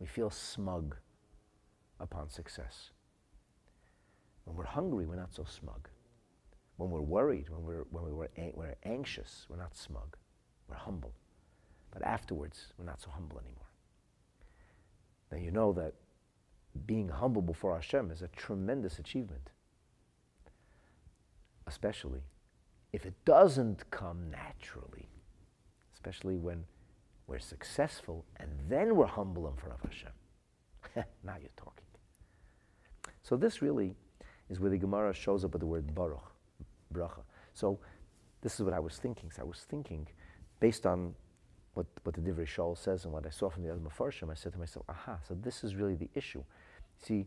[0.00, 0.96] We feel smug
[2.00, 2.90] upon success.
[4.44, 5.88] When we're hungry, we're not so smug.
[6.76, 10.16] When we're worried, when we're, when we were, we're anxious, we're not smug.
[10.68, 11.12] We're humble.
[11.92, 13.69] But afterwards, we're not so humble anymore.
[15.30, 15.94] Now you know that
[16.86, 19.50] being humble before Hashem is a tremendous achievement.
[21.66, 22.22] Especially
[22.92, 25.08] if it doesn't come naturally,
[25.94, 26.64] especially when
[27.26, 30.12] we're successful and then we're humble in front of Hashem.
[31.24, 31.84] now you're talking.
[33.22, 33.94] So this really
[34.48, 36.32] is where the Gemara shows up with the word baruch,
[36.92, 37.22] bracha.
[37.54, 37.78] So
[38.40, 39.30] this is what I was thinking.
[39.30, 40.08] So I was thinking
[40.58, 41.14] based on
[41.74, 44.34] what, what the Divrei Shaul says and what I saw from the other Mefarshim, I
[44.34, 46.42] said to myself, aha, so this is really the issue.
[46.98, 47.26] See, it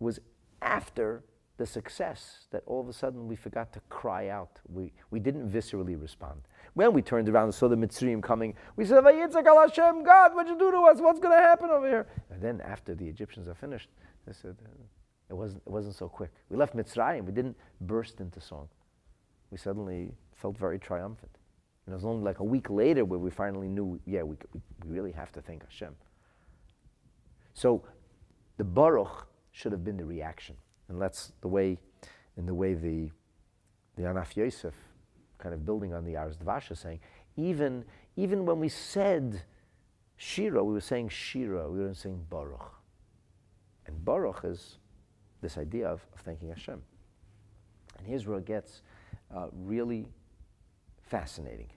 [0.00, 0.18] was
[0.60, 1.24] after
[1.58, 4.60] the success that all of a sudden we forgot to cry out.
[4.68, 6.42] We, we didn't viscerally respond.
[6.74, 10.34] When we turned around and saw the Mitzrayim coming, we said, Vayitzak al Hashem, God,
[10.34, 11.00] what'd you do to us?
[11.00, 12.06] What's going to happen over here?
[12.30, 13.88] And then after the Egyptians are finished,
[14.26, 14.56] they said,
[15.28, 16.30] it wasn't, it wasn't so quick.
[16.48, 18.68] We left Mitzrayim, we didn't burst into song.
[19.50, 21.37] We suddenly felt very triumphant.
[21.88, 24.60] And it was only like a week later where we finally knew, yeah, we, we,
[24.84, 25.96] really have to thank Hashem.
[27.54, 27.82] So
[28.58, 30.54] the Baruch should have been the reaction.
[30.90, 31.78] And that's the way,
[32.36, 33.10] in the way the,
[33.96, 34.74] the Anaf Yosef,
[35.38, 37.00] kind of building on the Ars Dvasha, saying,
[37.38, 37.86] even,
[38.16, 39.44] even when we said
[40.18, 42.74] Shira, we were saying Shira, we weren't saying Baruch.
[43.86, 44.76] And Baruch is
[45.40, 46.82] this idea of, of thanking Hashem.
[47.96, 48.82] And here's where it gets
[49.34, 50.06] uh, really
[51.00, 51.68] fascinating.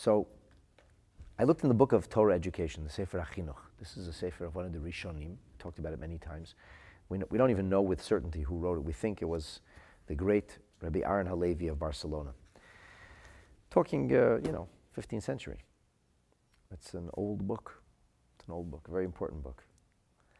[0.00, 0.28] So
[1.38, 3.58] I looked in the book of Torah education, the Sefer HaChinuch.
[3.78, 5.28] This is a Sefer of one of the Rishonim.
[5.28, 6.54] We Talked about it many times.
[7.10, 8.80] We, we don't even know with certainty who wrote it.
[8.80, 9.60] We think it was
[10.06, 12.30] the great Rabbi Aaron Halevi of Barcelona.
[13.68, 15.58] Talking, uh, you know, 15th century.
[16.72, 17.82] It's an old book.
[18.38, 19.64] It's an old book, a very important book.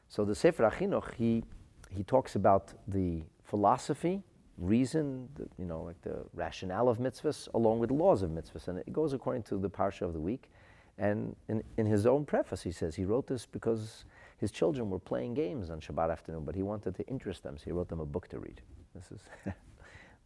[0.08, 1.44] So the Sefer HaChinuch, he,
[1.90, 4.22] he talks about the philosophy
[4.60, 8.68] reason, the, you know, like the rationale of mitzvahs, along with the laws of mitzvahs.
[8.68, 10.50] And it goes according to the parsha of the week.
[10.98, 14.04] And in, in his own preface, he says he wrote this because
[14.40, 17.64] His children were playing games on Shabbat afternoon, but he wanted to interest them, so
[17.66, 18.62] he wrote them a book to read.
[18.94, 19.20] This is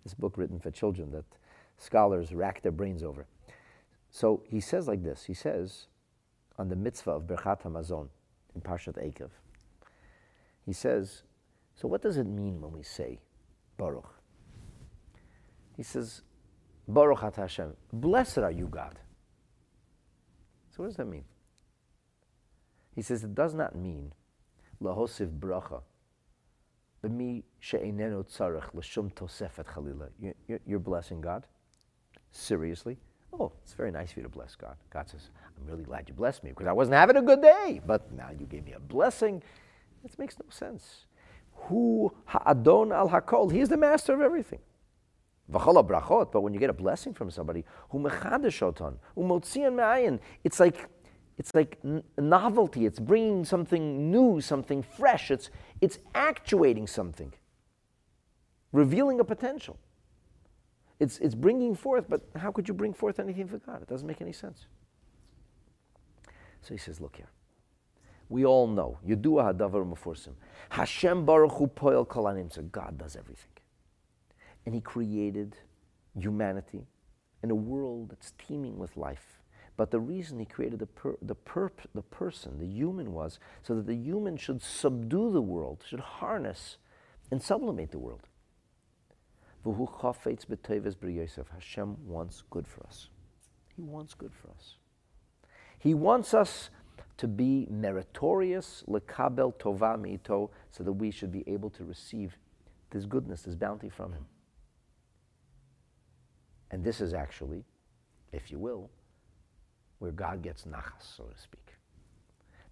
[0.04, 1.24] this book written for children that
[1.78, 3.26] scholars rack their brains over.
[4.12, 5.24] So he says like this.
[5.24, 5.88] He says
[6.58, 8.06] on the mitzvah of Birchat Hamazon
[8.54, 9.30] in Parshat Eikev.
[10.64, 11.24] He says,
[11.74, 13.18] so what does it mean when we say
[13.76, 14.14] Baruch?
[15.76, 16.22] He says,
[16.86, 18.98] Baruch Hashem, blessed are you, God.
[20.70, 21.24] So what does that mean?
[22.94, 24.12] He says it does not mean
[24.82, 25.82] lahosiv bracha
[29.64, 30.08] chalila.
[30.66, 31.46] You're blessing God?
[32.32, 32.98] Seriously?
[33.32, 34.76] Oh, it's very nice of you to bless God.
[34.90, 37.80] God says, I'm really glad you blessed me because I wasn't having a good day,
[37.84, 39.42] but now you gave me a blessing.
[40.02, 41.06] This makes no sense.
[41.68, 43.50] Who ha'adon al hakol?
[43.50, 44.60] He is the master of everything.
[45.50, 50.88] Brachot, but when you get a blessing from somebody, me'ayin, it's like
[51.36, 51.78] it's like
[52.16, 52.86] novelty.
[52.86, 55.30] It's bringing something new, something fresh.
[55.30, 57.32] It's, it's actuating something,
[58.72, 59.78] revealing a potential.
[61.00, 63.82] It's, it's bringing forth, but how could you bring forth anything for God?
[63.82, 64.66] It doesn't make any sense.
[66.62, 67.28] So he says, look here.
[68.28, 70.34] We all know, Yudua Hadavar Mufursim.
[70.70, 72.52] Hashem Baruch Hu Poel Kolanim.
[72.52, 73.50] So God does everything.
[74.66, 75.56] And he created
[76.18, 76.86] humanity
[77.42, 79.40] in a world that's teeming with life.
[79.76, 83.74] But the reason he created the, per, the, perp, the person, the human, was so
[83.74, 86.78] that the human should subdue the world, should harness
[87.30, 88.28] and sublimate the world.
[91.52, 93.08] Hashem wants good for us.
[93.74, 94.76] He wants good for us.
[95.78, 96.70] He wants us
[97.16, 102.36] to be meritorious, lekabel tova mito, so that we should be able to receive
[102.90, 104.26] this goodness, this bounty from Him.
[106.70, 107.64] And this is actually,
[108.32, 108.90] if you will,
[109.98, 111.74] where God gets nachas, so to speak.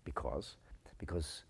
[0.04, 0.56] Because,
[0.98, 1.44] because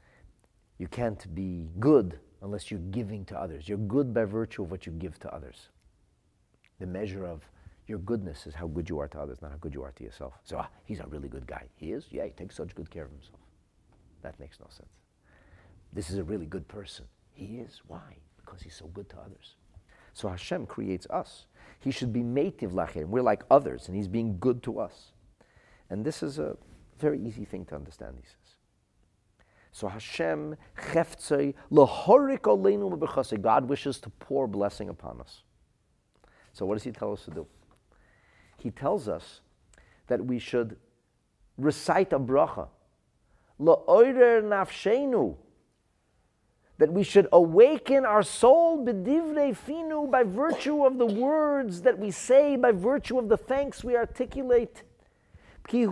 [0.78, 3.68] you can't be good unless you're giving to others.
[3.68, 5.68] You're good by virtue of what you give to others.
[6.80, 7.42] The measure of
[7.86, 10.04] your goodness is how good you are to others, not how good you are to
[10.04, 10.34] yourself.
[10.44, 11.64] So, ah, he's a really good guy.
[11.76, 12.06] He is?
[12.10, 13.40] Yeah, he takes such good care of himself.
[14.22, 14.88] That makes no sense.
[15.92, 17.06] This is a really good person.
[17.32, 17.82] He is.
[17.86, 18.16] Why?
[18.36, 19.56] Because he's so good to others.
[20.14, 21.46] So Hashem creates us.
[21.82, 23.06] He should be mative lachir.
[23.06, 25.12] We're like others, and he's being good to us.
[25.90, 26.56] And this is a
[26.98, 28.36] very easy thing to understand, he says.
[29.72, 35.42] So Hashem, cheftzei, lahorik aleinu God wishes to pour blessing upon us.
[36.52, 37.46] So what does he tell us to do?
[38.58, 39.40] He tells us
[40.06, 40.76] that we should
[41.58, 42.68] recite a bracha.
[43.60, 45.36] Nafshenu.
[46.82, 52.10] That we should awaken our soul b'divrei finu by virtue of the words that we
[52.10, 54.82] say, by virtue of the thanks we articulate.
[55.62, 55.86] Because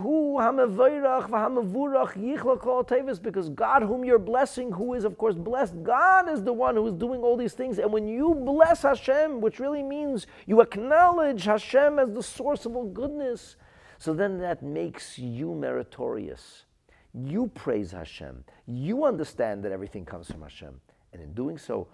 [3.49, 6.93] God, whom you're blessing, who is of course blessed, God is the one who is
[6.93, 7.79] doing all these things.
[7.79, 12.75] And when you bless Hashem, which really means you acknowledge Hashem as the source of
[12.75, 13.55] all goodness,
[13.97, 16.65] so then that makes you meritorious.
[17.13, 18.43] You praise Hashem.
[18.65, 20.79] You understand that everything comes from Hashem.
[21.13, 21.87] And in doing so,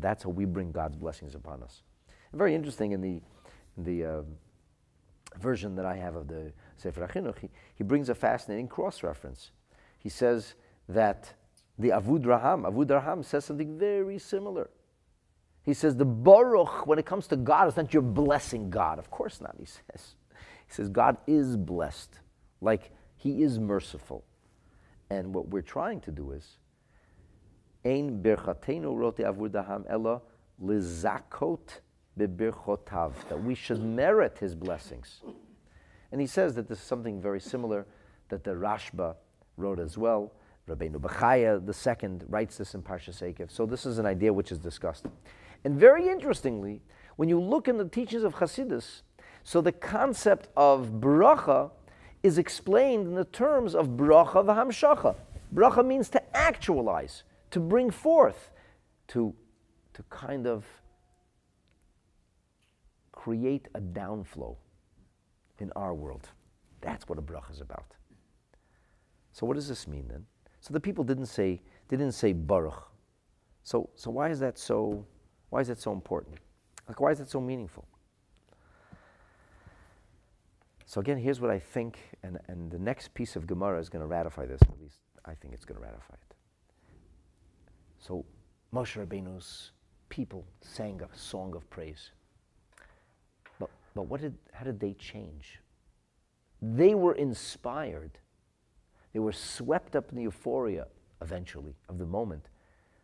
[0.00, 1.82] that's how we bring God's blessings upon us.
[2.34, 3.22] Very interesting in the
[3.78, 4.22] the uh,
[5.38, 9.52] version that I have of the Sefer HaChinuch, he, he brings a fascinating cross-reference.
[9.98, 10.54] He says
[10.88, 11.34] that
[11.78, 14.70] the Avudraham, Avud Raham says something very similar.
[15.62, 18.98] He says the Baruch, when it comes to God, it's not you're blessing God.
[18.98, 20.14] Of course not, he says.
[20.68, 22.20] He says God is blessed,
[22.60, 24.24] like he is merciful.
[25.10, 26.58] And what we're trying to do is,
[27.84, 30.20] Ein birchatenu rote avud raham ella
[30.62, 31.80] lizakot
[32.18, 35.22] that we should merit his blessings.
[36.10, 37.86] And he says that this is something very similar
[38.28, 39.14] that the Rashba
[39.56, 40.32] wrote as well.
[40.68, 43.50] Rabbeinu Bechaya the second writes this in Parshas Eikev.
[43.50, 45.06] So this is an idea which is discussed.
[45.64, 46.82] And very interestingly,
[47.16, 49.02] when you look in the teachings of Hasidus,
[49.48, 51.70] so the concept of bracha
[52.22, 55.16] is explained in the terms of bracha v'hamshacha.
[55.54, 57.22] Bracha means to actualize,
[57.52, 58.50] to bring forth,
[59.06, 59.34] to,
[59.94, 60.66] to kind of
[63.10, 64.54] create a downflow
[65.60, 66.28] in our world.
[66.82, 67.94] That's what a bracha is about.
[69.32, 70.26] So what does this mean then?
[70.60, 72.86] So the people didn't say didn't say baruch.
[73.62, 75.06] So so why is that so
[75.48, 76.36] why is that so important?
[76.86, 77.88] Like why is that so meaningful?
[80.88, 84.00] So again, here's what I think, and, and the next piece of Gemara is going
[84.00, 84.62] to ratify this.
[84.62, 86.34] At least I think it's going to ratify it.
[87.98, 88.24] So
[88.72, 89.72] Moshe Rabbeinu's
[90.08, 92.12] people sang a song of praise.
[93.60, 95.60] But but what did, how did they change?
[96.62, 98.18] They were inspired.
[99.12, 100.86] They were swept up in the euphoria
[101.20, 102.48] eventually of the moment,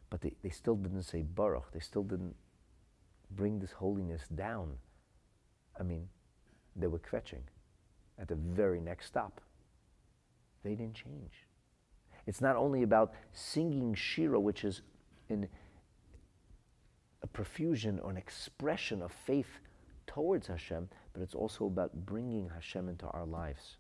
[0.09, 1.71] but they, they still didn't say Baruch.
[1.71, 2.35] They still didn't
[3.31, 4.79] bring this holiness down.
[5.79, 6.09] I mean,
[6.75, 7.43] they were kvetching
[8.19, 9.41] at the very next stop.
[10.63, 11.47] They didn't change.
[12.27, 14.83] It's not only about singing Shira, which is
[15.29, 15.49] in
[17.23, 19.61] a profusion or an expression of faith
[20.07, 23.77] towards Hashem, but it's also about bringing Hashem into our lives.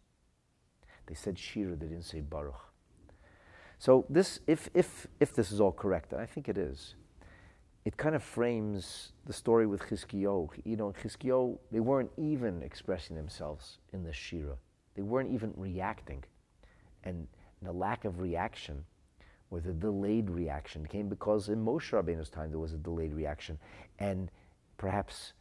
[1.06, 2.72] They said Shira, they didn't say Baruch.
[3.78, 6.94] So this, if, if, if this is all correct, and I think it is,
[7.84, 10.48] it kind of frames the story with Chizkiyo.
[10.64, 14.56] You know, Chizkiyo, they weren't even expressing themselves in the Shira.
[14.94, 16.24] They weren't even reacting.
[17.02, 17.26] And
[17.60, 18.84] the lack of reaction,
[19.50, 23.58] or the delayed reaction, came because in Moshe Rabbeinu's time there was a delayed reaction.
[23.98, 24.30] And
[24.78, 25.34] perhaps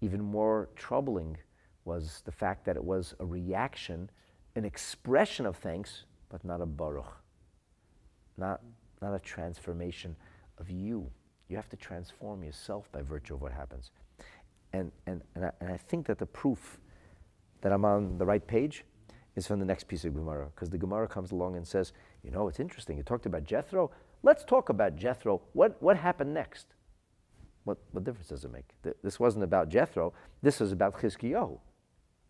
[0.00, 1.38] even more troubling
[1.84, 4.10] was the fact that it was a reaction,
[4.54, 7.20] an expression of thanks, but not a baruch,
[8.36, 8.60] not,
[9.00, 10.14] not a transformation
[10.58, 11.10] of you.
[11.52, 13.90] You have to transform yourself by virtue of what happens.
[14.72, 16.80] And, and, and, I, and I think that the proof
[17.60, 18.86] that I'm on the right page
[19.36, 21.92] is from the next piece of Gemara, because the Gemara comes along and says,
[22.24, 22.96] you know, it's interesting.
[22.96, 23.90] You talked about Jethro.
[24.22, 25.42] Let's talk about Jethro.
[25.52, 26.68] What, what happened next?
[27.64, 28.70] What, what difference does it make?
[29.02, 30.14] This wasn't about Jethro.
[30.40, 31.58] This was about Chizkiyahu.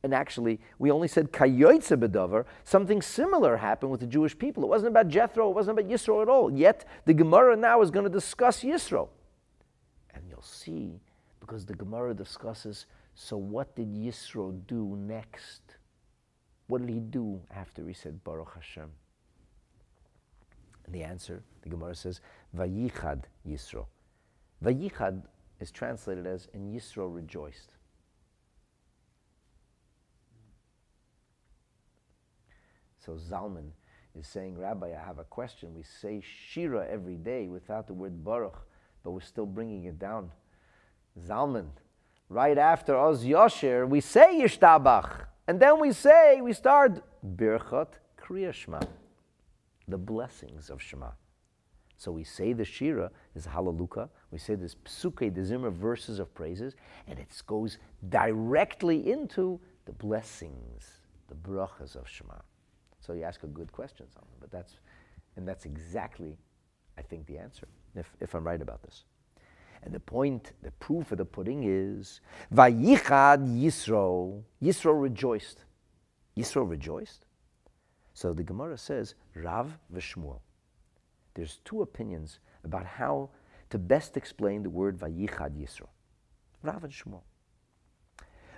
[0.03, 2.45] And actually, we only said kayoitze bedover.
[2.65, 4.65] Something similar happened with the Jewish people.
[4.65, 5.49] It wasn't about Jethro.
[5.49, 6.51] It wasn't about Yisro at all.
[6.53, 9.09] Yet the Gemara now is going to discuss Yisro,
[10.13, 11.01] and you'll see
[11.39, 12.87] because the Gemara discusses.
[13.15, 15.61] So what did Yisro do next?
[16.67, 18.91] What did he do after he said Baruch Hashem?
[20.87, 22.21] And the answer, the Gemara says,
[22.57, 23.87] Vayichad Yisro.
[24.65, 25.23] Vayichad
[25.61, 27.75] is translated as, and Yisro rejoiced.
[33.05, 33.71] So Zalman
[34.15, 35.75] is saying, Rabbi, I have a question.
[35.75, 38.67] We say Shira every day without the word Baruch,
[39.03, 40.31] but we're still bringing it down.
[41.27, 41.71] Zalman,
[42.29, 47.03] right after Oz Yosher, we say Yishtabach, and then we say, we start
[47.37, 48.81] Birchat Kriya Shema,
[49.89, 51.11] the blessings of Shema.
[51.97, 54.09] So we say the Shira is Hallelujah.
[54.31, 56.75] We say this Psuke, the Zimmer verses of praises,
[57.09, 57.79] and it goes
[58.09, 62.35] directly into the blessings, the brachas of Shema.
[63.05, 64.77] So you ask a good question, something, but that's,
[65.37, 66.39] and that's exactly,
[66.97, 69.05] I think, the answer, if, if I'm right about this.
[69.83, 72.21] And the point, the proof of the pudding is,
[72.55, 75.65] Vayichad Yisro, Yisro rejoiced.
[76.37, 77.27] Yisro rejoiced?
[78.15, 80.39] So the Gemara says, Rav v'Shmuel.
[81.35, 83.31] There's two opinions about how
[83.71, 85.89] to best explain the word Vayichad Yisro.
[86.63, 87.23] Rav and Shmuel.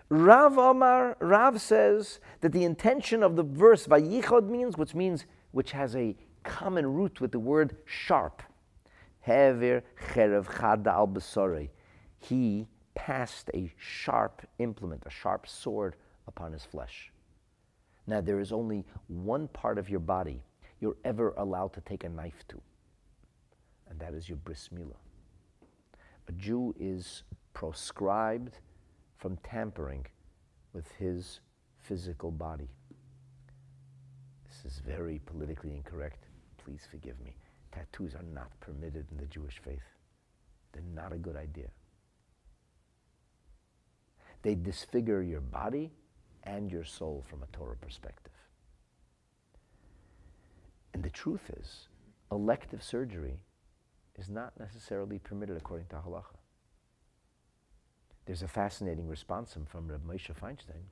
[0.09, 5.73] Rav Omar, Rav says that the intention of the verse Vayichad means, which means, which
[5.73, 8.43] has a common root with the word sharp.
[9.21, 9.83] Hever
[10.13, 11.69] cherev chada al besore.
[12.19, 15.97] He passed a sharp implement, a sharp sword
[16.29, 17.11] upon his flesh.
[18.07, 20.43] Now, there is only one part of your body
[20.81, 22.61] you're ever allowed to take a knife to,
[23.89, 24.97] and that is your bris milah.
[26.29, 27.23] A Jew is
[27.55, 28.59] proscribed
[29.17, 30.07] from tampering
[30.73, 31.41] with his
[31.79, 32.69] physical body.
[34.47, 36.25] This is very politically incorrect.
[36.65, 37.37] Please forgive me.
[37.73, 39.83] Tattoos are not permitted in the Jewish faith.
[40.73, 41.69] They're not a good idea.
[44.43, 45.91] They disfigure your body
[46.45, 48.33] and your soul from a Torah perspective.
[50.93, 51.89] And the truth is,
[52.31, 53.41] elective surgery
[54.19, 56.37] is not necessarily permitted according to halacha.
[58.27, 60.85] There's a fascinating response from Reb Moshe Feinstein,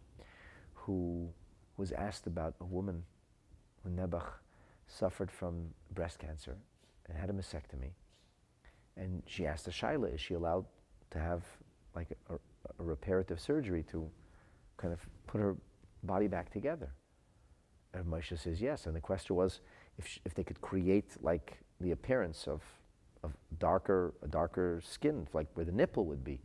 [0.75, 1.29] who
[1.77, 3.03] was asked about a woman
[3.83, 4.29] when Nebuch
[4.87, 6.57] suffered from breast cancer
[7.09, 7.93] and had a mastectomy.
[8.97, 10.67] And she asked the Shaila, is she allowed
[11.11, 11.43] to have
[11.95, 14.09] like a, a reparative surgery to
[14.77, 15.57] kind of put her
[16.03, 16.91] body back together?
[17.95, 18.87] And Moshe says yes.
[18.87, 19.61] And the question was
[19.99, 22.63] if, she, if they could create like the appearance of,
[23.23, 26.41] of darker, a darker skin, like where the nipple would be.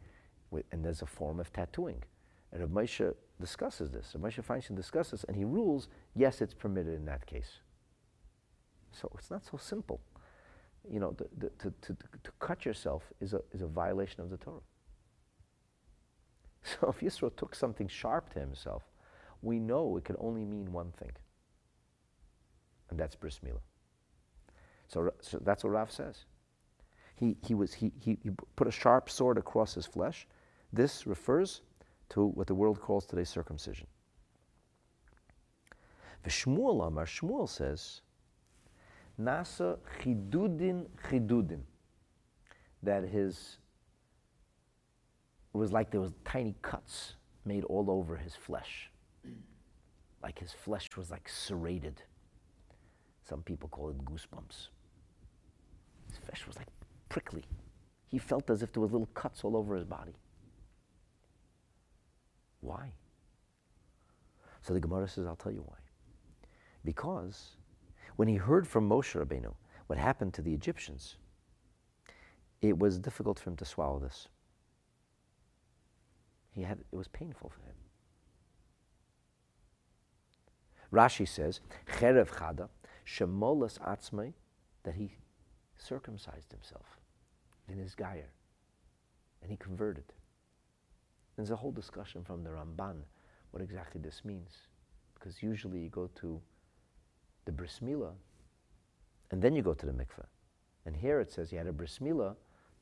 [0.71, 2.03] And there's a form of tattooing.
[2.51, 4.15] And Rav Moshe discusses this.
[4.15, 7.59] Rav Moshe Feinstein discusses, and he rules, yes, it's permitted in that case.
[8.91, 9.99] So it's not so simple.
[10.89, 14.29] You know, the, the, to, to, to cut yourself is a, is a violation of
[14.29, 14.61] the Torah.
[16.63, 18.83] So if Yisro took something sharp to himself,
[19.41, 21.11] we know it could only mean one thing,
[22.89, 23.61] and that's bris milah.
[24.87, 26.25] So, so that's what Rav says.
[27.15, 30.27] He, he, was, he, he, he put a sharp sword across his flesh.
[30.71, 31.61] This refers
[32.09, 33.87] to what the world calls today circumcision.
[36.27, 38.01] Shmuel Amar, Shmuel says,
[39.19, 41.61] Nasa chidudin chidudin.
[42.83, 43.57] That his,
[45.53, 47.15] it was like there was tiny cuts
[47.45, 48.91] made all over his flesh.
[50.21, 52.01] Like his flesh was like serrated.
[53.27, 54.67] Some people call it goosebumps.
[56.09, 56.67] His flesh was like
[57.09, 57.43] prickly.
[58.09, 60.13] He felt as if there was little cuts all over his body.
[62.61, 62.91] Why?
[64.61, 65.77] So the Gemara says, I'll tell you why.
[66.83, 67.55] Because
[68.15, 69.53] when he heard from Moshe Rabbeinu
[69.87, 71.15] what happened to the Egyptians,
[72.61, 74.27] it was difficult for him to swallow this.
[76.51, 77.75] He had, it was painful for him.
[80.91, 82.69] Rashi says, Cherev Chada,
[83.05, 84.33] Shemolas Atzmai,
[84.83, 85.11] that he
[85.77, 86.99] circumcised himself
[87.69, 88.31] in his Gayer,
[89.41, 90.13] and he converted.
[91.37, 92.97] There's a whole discussion from the Ramban
[93.51, 94.51] what exactly this means.
[95.13, 96.41] Because usually you go to
[97.45, 97.79] the bris
[99.31, 100.25] and then you go to the mikveh.
[100.85, 102.35] And here it says he had a bris milah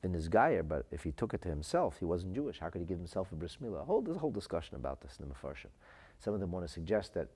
[0.04, 2.60] in his but if he took it to himself, he wasn't Jewish.
[2.60, 3.86] How could he give himself a bris milah?
[3.86, 5.72] Whole, there's a whole discussion about this in the Mefarshim.
[6.20, 7.28] Some of them want to suggest that,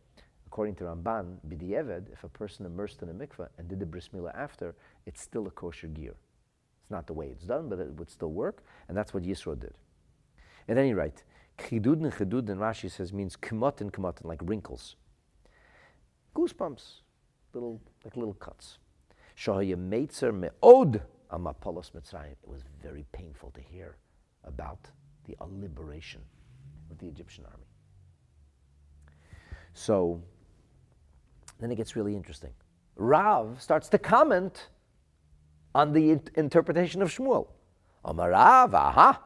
[0.45, 4.09] according to Ramban, b'di'eved, if a person immersed in a mikveh and did the bris
[4.35, 6.15] after, it's still a kosher gear.
[6.81, 9.59] It's not the way it's done, but it would still work, and that's what Yisro
[9.59, 9.73] did.
[10.69, 11.23] At any rate,
[11.57, 14.95] chidud and chidud, and Rashi says, means kemot and kemot, like wrinkles.
[16.35, 17.01] Goosebumps,
[17.53, 18.77] little, like little cuts.
[19.35, 21.01] Shahaya meitzer me'od
[21.33, 22.33] amapolos mitzrayim.
[22.43, 23.97] It was very painful to hear
[24.43, 24.77] about
[25.25, 26.21] the liberation
[26.91, 27.65] of the Egyptian army.
[29.73, 30.21] So,
[31.59, 32.51] then it gets really interesting.
[32.95, 34.67] Rav starts to comment
[35.73, 37.47] on the interpretation of Shmuel.
[38.05, 39.23] Amarav, aha,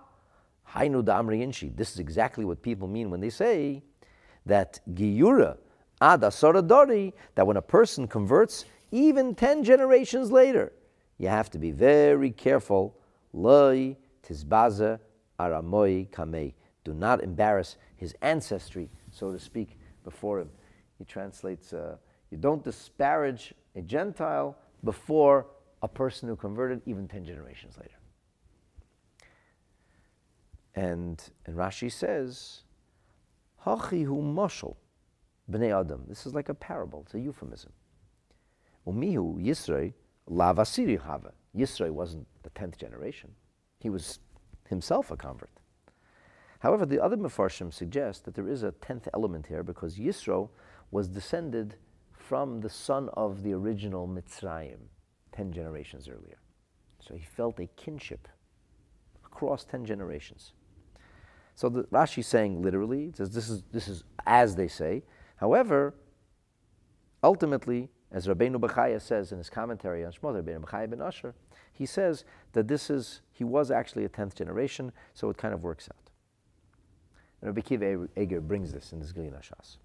[0.72, 1.76] Hainu Damri Inshi.
[1.76, 3.84] This is exactly what people mean when they say
[4.46, 5.58] that Giyura
[6.02, 10.74] Ada Soradori, that when a person converts, even 10 generations later,
[11.18, 12.98] you have to be very careful.
[13.32, 13.96] Loi
[14.28, 15.00] Tizbaza
[15.40, 16.54] Aramoi Kamei.
[16.84, 20.50] Do not embarrass his ancestry, so to speak, before him.
[20.98, 21.96] He translates, uh,
[22.30, 25.48] you don't disparage a Gentile before
[25.82, 27.96] a person who converted even 10 generations later.
[30.76, 32.64] And, and Rashi says,
[33.66, 34.76] Hachi hu moshel
[35.50, 36.04] b'nei adam.
[36.08, 37.04] This is like a parable.
[37.06, 37.72] It's a euphemism.
[38.88, 39.94] Umihu Yisro
[40.30, 41.34] lavasiri hava.
[41.56, 43.32] Yisro wasn't the tenth generation.
[43.80, 44.20] He was
[44.68, 45.50] himself a convert.
[46.60, 50.50] However, the other Mefarshim suggest that there is a tenth element here because Yisro
[50.92, 51.76] was descended
[52.12, 54.80] from the son of the original Mitzrayim,
[55.34, 56.38] ten generations earlier.
[57.00, 58.30] So he felt a kinship
[59.26, 60.54] across ten generations.
[61.56, 65.04] So the Rashi is saying literally, it says this is, this is as they say.
[65.38, 65.94] However,
[67.24, 71.34] ultimately, as Rabbeinu Bechaya says in his commentary on Shmot, Rabbeinu Bechaya ben Asher,
[71.72, 75.64] he says that this is, he was actually a 10th generation, so it kind of
[75.64, 76.12] works out.
[77.42, 79.78] And Rabbi Kiva Eger brings this in his Gilyon Shas.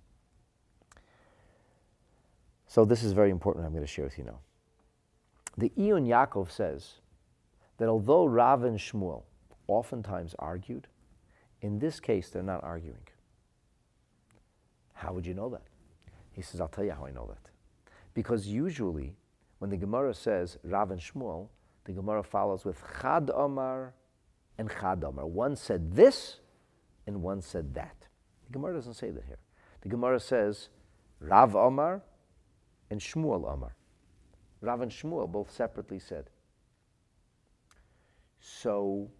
[2.66, 4.40] So this is very important, I'm going to share with you now.
[5.56, 7.00] The Iyun Yaakov says
[7.78, 9.22] that although Rav and Shmuel
[9.66, 10.86] oftentimes argued,
[11.60, 13.06] in this case, they're not arguing.
[14.94, 15.62] How would you know that?
[16.32, 17.50] He says, I'll tell you how I know that.
[18.14, 19.16] Because usually,
[19.58, 21.48] when the Gemara says Rav and Shmuel,
[21.84, 23.94] the Gemara follows with Chad Omar
[24.58, 25.26] and Chad Omar.
[25.26, 26.40] One said this,
[27.06, 27.96] and one said that.
[28.46, 29.38] The Gemara doesn't say that here.
[29.80, 30.68] The Gemara says
[31.20, 32.02] Rav Omar
[32.90, 33.74] and Shmuel Omar.
[34.60, 36.30] Rav and Shmuel both separately said.
[38.40, 39.10] So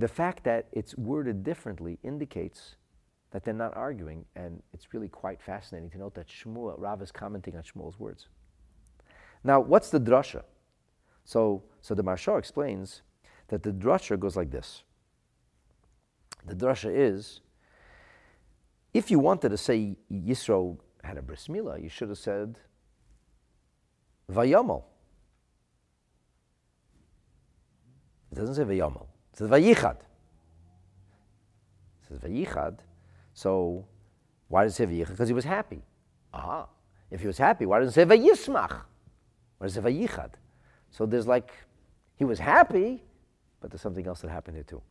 [0.00, 2.76] the fact that it's worded differently indicates
[3.30, 7.12] that they're not arguing, and it's really quite fascinating to note that Shmuel, Rav is
[7.12, 8.28] commenting on Shmuel's words.
[9.44, 10.42] Now, what's the drasha?
[11.24, 13.02] So, so the Maharsha explains
[13.48, 14.82] that the drasha goes like this.
[16.46, 17.40] The drasha is,
[18.92, 22.58] if you wanted to say Yisro had a bris milah, you should have said
[24.30, 24.82] Vayamal.
[28.32, 29.06] It doesn't say Vayamal.
[29.40, 29.96] Says Vayichad.
[32.06, 32.76] Says Vayichad.
[33.32, 33.86] So
[34.48, 35.08] why does it say Vayichad?
[35.08, 35.80] Because he was happy.
[36.34, 36.68] Aha.
[37.10, 38.82] If he was happy, why doesn't it say Vayismach?
[39.56, 40.32] Why does it say Vayichad?
[40.90, 41.52] So there's like,
[42.16, 43.02] he was happy,
[43.62, 44.82] but there's something else that happened here too.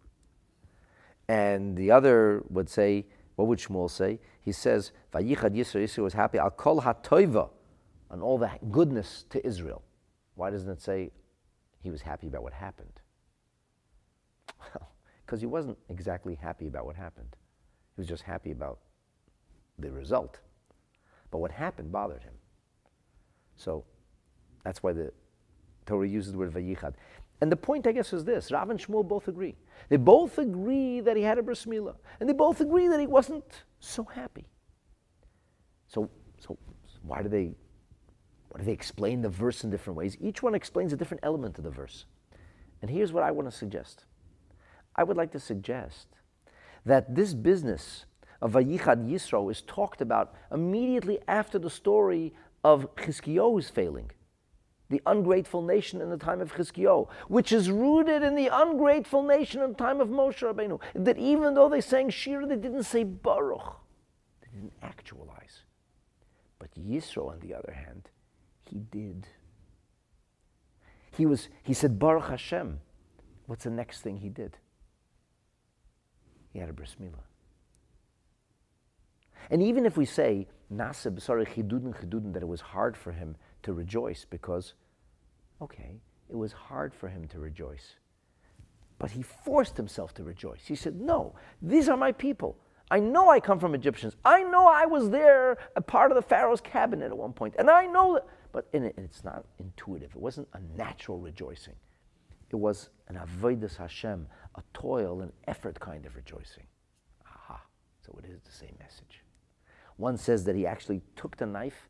[1.27, 3.05] And the other would say,
[3.35, 4.19] what would Shmuel say?
[4.41, 7.51] He says, Vayichad Yisro, Yisro was happy, Al kol ha'toiva,
[8.09, 9.83] on all the goodness to Israel.
[10.33, 11.11] Why doesn't it say
[11.83, 12.99] he was happy about what happened?
[14.59, 14.91] Well,
[15.25, 17.35] because he wasn't exactly happy about what happened.
[17.95, 18.79] He was just happy about
[19.77, 20.39] the result.
[21.31, 22.33] But what happened bothered him.
[23.55, 23.83] So
[24.63, 25.11] that's why the
[25.85, 26.93] Torah uses the word vayichad.
[27.41, 29.55] And the point, I guess, is this Rav and Shmuel both agree.
[29.87, 33.07] They both agree that he had a bris milah, and they both agree that he
[33.07, 34.45] wasn't so happy.
[35.87, 36.09] So,
[36.39, 36.57] so
[37.01, 37.53] why do they
[38.49, 40.17] why do they explain the verse in different ways?
[40.19, 42.05] Each one explains a different element of the verse.
[42.81, 44.05] And here's what I want to suggest.
[44.95, 46.07] I would like to suggest
[46.85, 48.05] that this business
[48.41, 52.33] of Vayichad Yisro is talked about immediately after the story
[52.63, 54.11] of Chizkiyohu's failing
[54.89, 59.61] the ungrateful nation in the time of Chizkiyahu, which is rooted in the ungrateful nation
[59.61, 60.79] in the time of Moshe Rabbeinu.
[60.95, 63.77] That even though they sang Shir, they didn't say Baruch.
[64.41, 65.63] They didn't actualize.
[66.57, 68.09] But Yisro, on the other hand,
[68.65, 69.27] he did.
[71.11, 72.79] He, was, he said, Baruch Hashem.
[73.45, 74.57] What's the next thing he did?
[76.51, 77.23] He had a bris milah.
[79.49, 83.35] And even if we say, Nasib, sorry, chidudin, chidudin, that it was hard for him
[83.63, 84.73] to rejoice because,
[85.61, 85.99] okay,
[86.29, 87.95] it was hard for him to rejoice.
[88.99, 90.61] But he forced himself to rejoice.
[90.65, 92.57] He said, No, these are my people.
[92.91, 94.15] I know I come from Egyptians.
[94.25, 97.55] I know I was there, a part of the Pharaoh's cabinet at one point.
[97.57, 100.11] And I know that, but it, it's not intuitive.
[100.11, 101.75] It wasn't a natural rejoicing.
[102.49, 104.27] It was an avodas Hashem,
[104.59, 106.67] a toil and effort kind of rejoicing.
[107.25, 107.61] Aha.
[108.05, 109.23] So it is the same message.
[109.97, 111.89] One says that he actually took the knife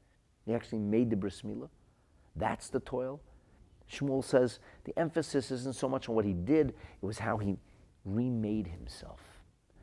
[0.50, 1.70] he actually made the bris milah.
[2.36, 3.22] That's the toil.
[3.88, 7.58] Shmuel says the emphasis isn't so much on what he did, it was how he
[8.04, 9.20] remade himself,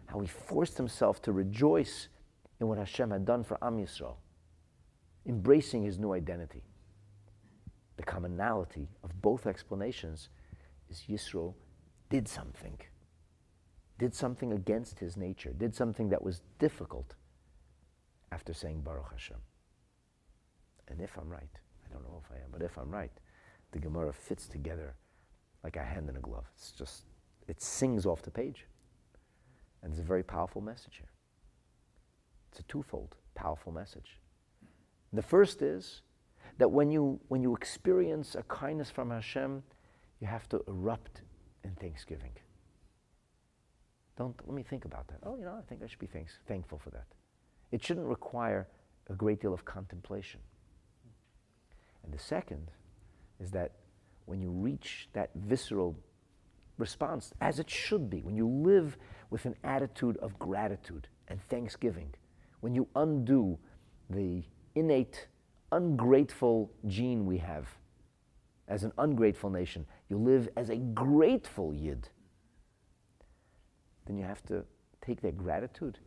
[0.06, 2.08] how he forced himself to rejoice
[2.58, 4.16] in what Hashem had done for Am Yisrael,
[5.24, 6.64] embracing his new identity.
[7.96, 10.30] The commonality of both explanations
[10.90, 11.54] is Yisro
[12.08, 12.78] did something,
[13.98, 17.14] did something against his nature, did something that was difficult
[18.32, 19.36] after saying Baruch Hashem.
[20.88, 21.42] And if I'm right,
[21.84, 23.10] I don't know if I am, but if I'm right,
[23.72, 24.94] the Gemara fits together
[25.64, 26.44] like a hand in a glove.
[26.56, 27.04] It's just,
[27.48, 28.66] it sings off the page.
[29.82, 31.10] And it's a very powerful message here.
[32.50, 34.18] It's a twofold powerful message.
[35.12, 36.02] The first is
[36.58, 39.62] that when you, when you experience a kindness from Hashem,
[40.20, 41.20] you have to erupt
[41.66, 42.32] in thanksgiving.
[44.16, 45.18] Don't let me think about that.
[45.22, 47.06] Oh, you know, I think I should be thanks, thankful for that.
[47.70, 48.66] It shouldn't require
[49.10, 50.40] a great deal of contemplation.
[52.02, 52.70] And the second
[53.40, 53.72] is that
[54.24, 55.96] when you reach that visceral
[56.78, 58.96] response, as it should be, when you live
[59.30, 62.14] with an attitude of gratitude and thanksgiving,
[62.60, 63.58] when you undo
[64.08, 64.42] the
[64.74, 65.26] innate
[65.72, 67.66] ungrateful gene we have
[68.68, 72.08] as an ungrateful nation, you live as a grateful yid,
[74.06, 74.64] then you have to
[75.00, 75.98] take that gratitude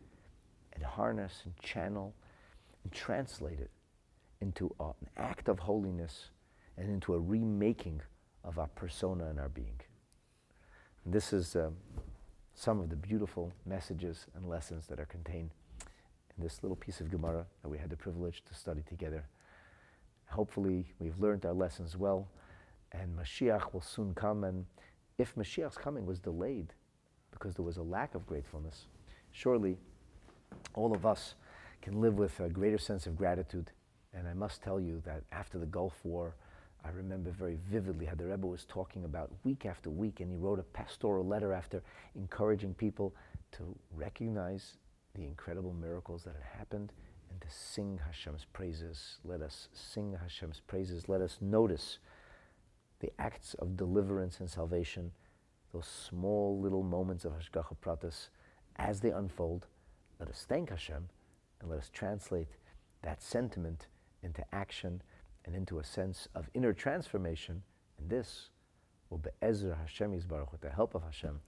[0.74, 2.14] and harness and channel
[2.84, 3.72] and translate it
[4.42, 6.30] into an act of holiness
[6.78, 8.02] and into a remaking
[8.44, 9.80] of our persona and our being.
[11.04, 11.76] And this is um,
[12.56, 15.52] some of the beautiful messages and lessons that are contained
[16.38, 19.26] in this little piece of Gemara that we had the privilege to study together.
[20.30, 22.28] Hopefully, we've learned our lessons well,
[22.92, 24.44] and Mashiach will soon come.
[24.44, 24.66] And
[25.18, 26.74] if Mashiach's coming was delayed
[27.32, 28.88] because there was a lack of gratefulness,
[29.32, 29.78] surely
[30.74, 31.36] all of us
[31.82, 33.72] can live with a greater sense of gratitude
[34.14, 36.36] and I must tell you that after the Gulf War,
[36.84, 40.38] I remember very vividly how the Rebbe was talking about week after week, and he
[40.38, 41.84] wrote a pastoral letter after
[42.16, 43.14] encouraging people
[43.52, 44.78] to recognize
[45.14, 46.92] the incredible miracles that had happened
[47.30, 49.20] and to sing Hashem's praises.
[49.24, 51.10] Let us sing Hashem's praises.
[51.10, 52.00] Let us notice
[53.00, 55.12] the acts of deliverance and salvation,
[55.74, 58.30] those small little moments of Hashgacha Pratis
[58.78, 59.68] as they unfold.
[60.20, 61.10] Let us thank Hashem
[61.62, 62.48] and let us translate
[63.02, 63.88] that sentiment
[64.24, 65.02] into action
[65.46, 67.62] and into a sense of inner transformation.
[67.98, 68.50] And this
[69.10, 71.40] will be Ezra Hashem Yisbaruch, with the help of Hashem,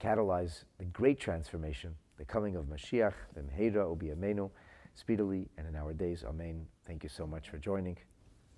[0.00, 4.50] catalyze the great transformation, the coming of Mashiach, the Mehera Obi Amenu,
[4.94, 6.24] speedily and in our days.
[6.26, 6.66] Amen.
[6.86, 7.96] Thank you so much for joining.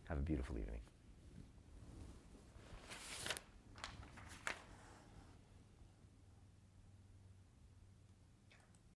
[0.09, 0.90] Have a beautiful evening.